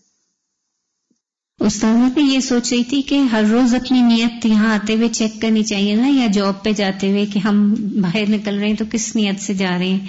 استاد 1.60 2.18
یہ 2.18 2.40
سوچ 2.40 2.72
رہی 2.72 2.84
تھی 2.84 3.02
کہ 3.02 3.14
ہر 3.14 3.44
روز 3.50 3.74
اپنی 3.74 4.00
نیت 4.00 4.46
یہاں 4.46 4.74
آتے 4.74 4.94
ہوئے 4.94 5.08
چیک 5.08 5.42
کرنی 5.42 5.62
چاہیے 5.62 5.94
نا، 5.94 6.08
یا 6.08 6.26
جاب 6.26 6.62
پہ 6.62 6.72
جاتے 6.72 7.10
ہوئے 7.10 7.26
کہ 7.26 7.38
ہم 7.38 7.74
باہر 7.74 8.30
نکل 8.30 8.58
رہے 8.58 8.68
ہیں 8.68 8.76
تو 8.76 8.84
کس 8.92 9.16
نیت 9.16 9.40
سے 9.40 9.54
جا 9.54 9.78
رہے 9.78 9.88
ہیں؟ 9.88 10.06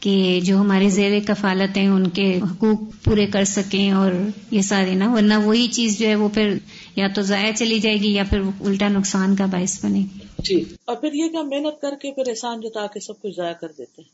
کہ 0.00 0.40
جو 0.44 0.58
ہمارے 0.58 0.90
زیر 0.90 1.20
کفالت 1.26 1.76
ہیں، 1.76 1.88
ان 1.88 2.08
کے 2.08 2.40
حقوق 2.42 3.04
پورے 3.04 3.26
کر 3.26 3.44
سکیں 3.44 3.90
اور 3.90 4.12
یہ 4.50 4.60
سارے 4.60 4.94
نا، 4.94 5.12
ورنہ 5.12 5.34
وہی 5.44 5.68
چیز 5.68 5.98
جو 5.98 6.06
ہے 6.06 6.14
وہ 6.14 6.28
پھر 6.28 6.58
یا 6.96 7.08
تو 7.08 7.22
ضائع 7.22 7.52
چلی 7.52 7.78
جائے 7.78 7.96
گی 7.96 8.12
یا 8.12 8.24
پھر 8.30 8.40
الٹا 8.60 8.88
نقصان 8.88 9.36
کا 9.36 9.46
باعث 9.46 9.84
بنے۔ 9.84 9.98
گی 9.98 10.18
جی 10.38 10.64
اور 10.84 10.96
پھر 10.96 11.12
یہ 11.12 11.28
کہ 11.28 11.36
ہم 11.36 11.48
محنت 11.48 11.80
کر 11.80 11.94
کے 12.02 12.10
پھر 12.10 12.30
احسان 12.30 12.60
جتا 12.60 12.86
کے 12.86 13.00
سب 13.00 13.22
کچھ 13.22 13.32
ضائع 13.36 13.52
کر 13.52 13.68
دیتے 13.78 14.02
ہیں۔ 14.02 14.08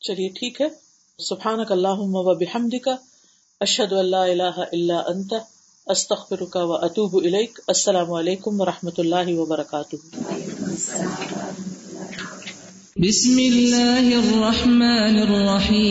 چلیے، 0.00 0.28
ٹھیک 0.28 0.60
ہے۔ 0.60 0.66
سبحان 1.18 1.58
اللہ 1.70 1.98
و 1.98 2.34
بحمد 2.34 2.74
کا 2.84 2.96
اشد 3.60 3.92
اللہ 3.92 4.16
اللہ 4.16 4.58
اللہ 4.72 4.92
انت 4.92 5.34
استخر 5.86 6.44
کا 6.44 6.64
و 6.64 6.72
اطوب 6.72 7.16
الیک. 7.16 7.60
السلام 7.68 8.12
علیکم 8.12 8.60
و 8.60 8.64
رحمۃ 8.64 8.98
اللہ 8.98 9.38
وبرکاتہ. 9.38 9.96
بسم 12.96 13.36
اللہ 13.36 14.14
الرحمن 14.16 15.18
الرحیم. 15.28 15.86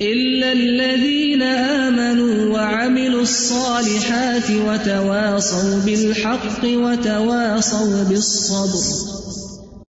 إلا 0.01 0.51
الذين 0.51 1.41
آمنوا 1.41 2.53
وعملوا 2.53 3.21
الصالحات 3.21 4.51
وتواصوا 4.51 5.79
بالحق 5.85 6.63
وتواصوا 6.63 8.03
بالصبر. 8.03 9.18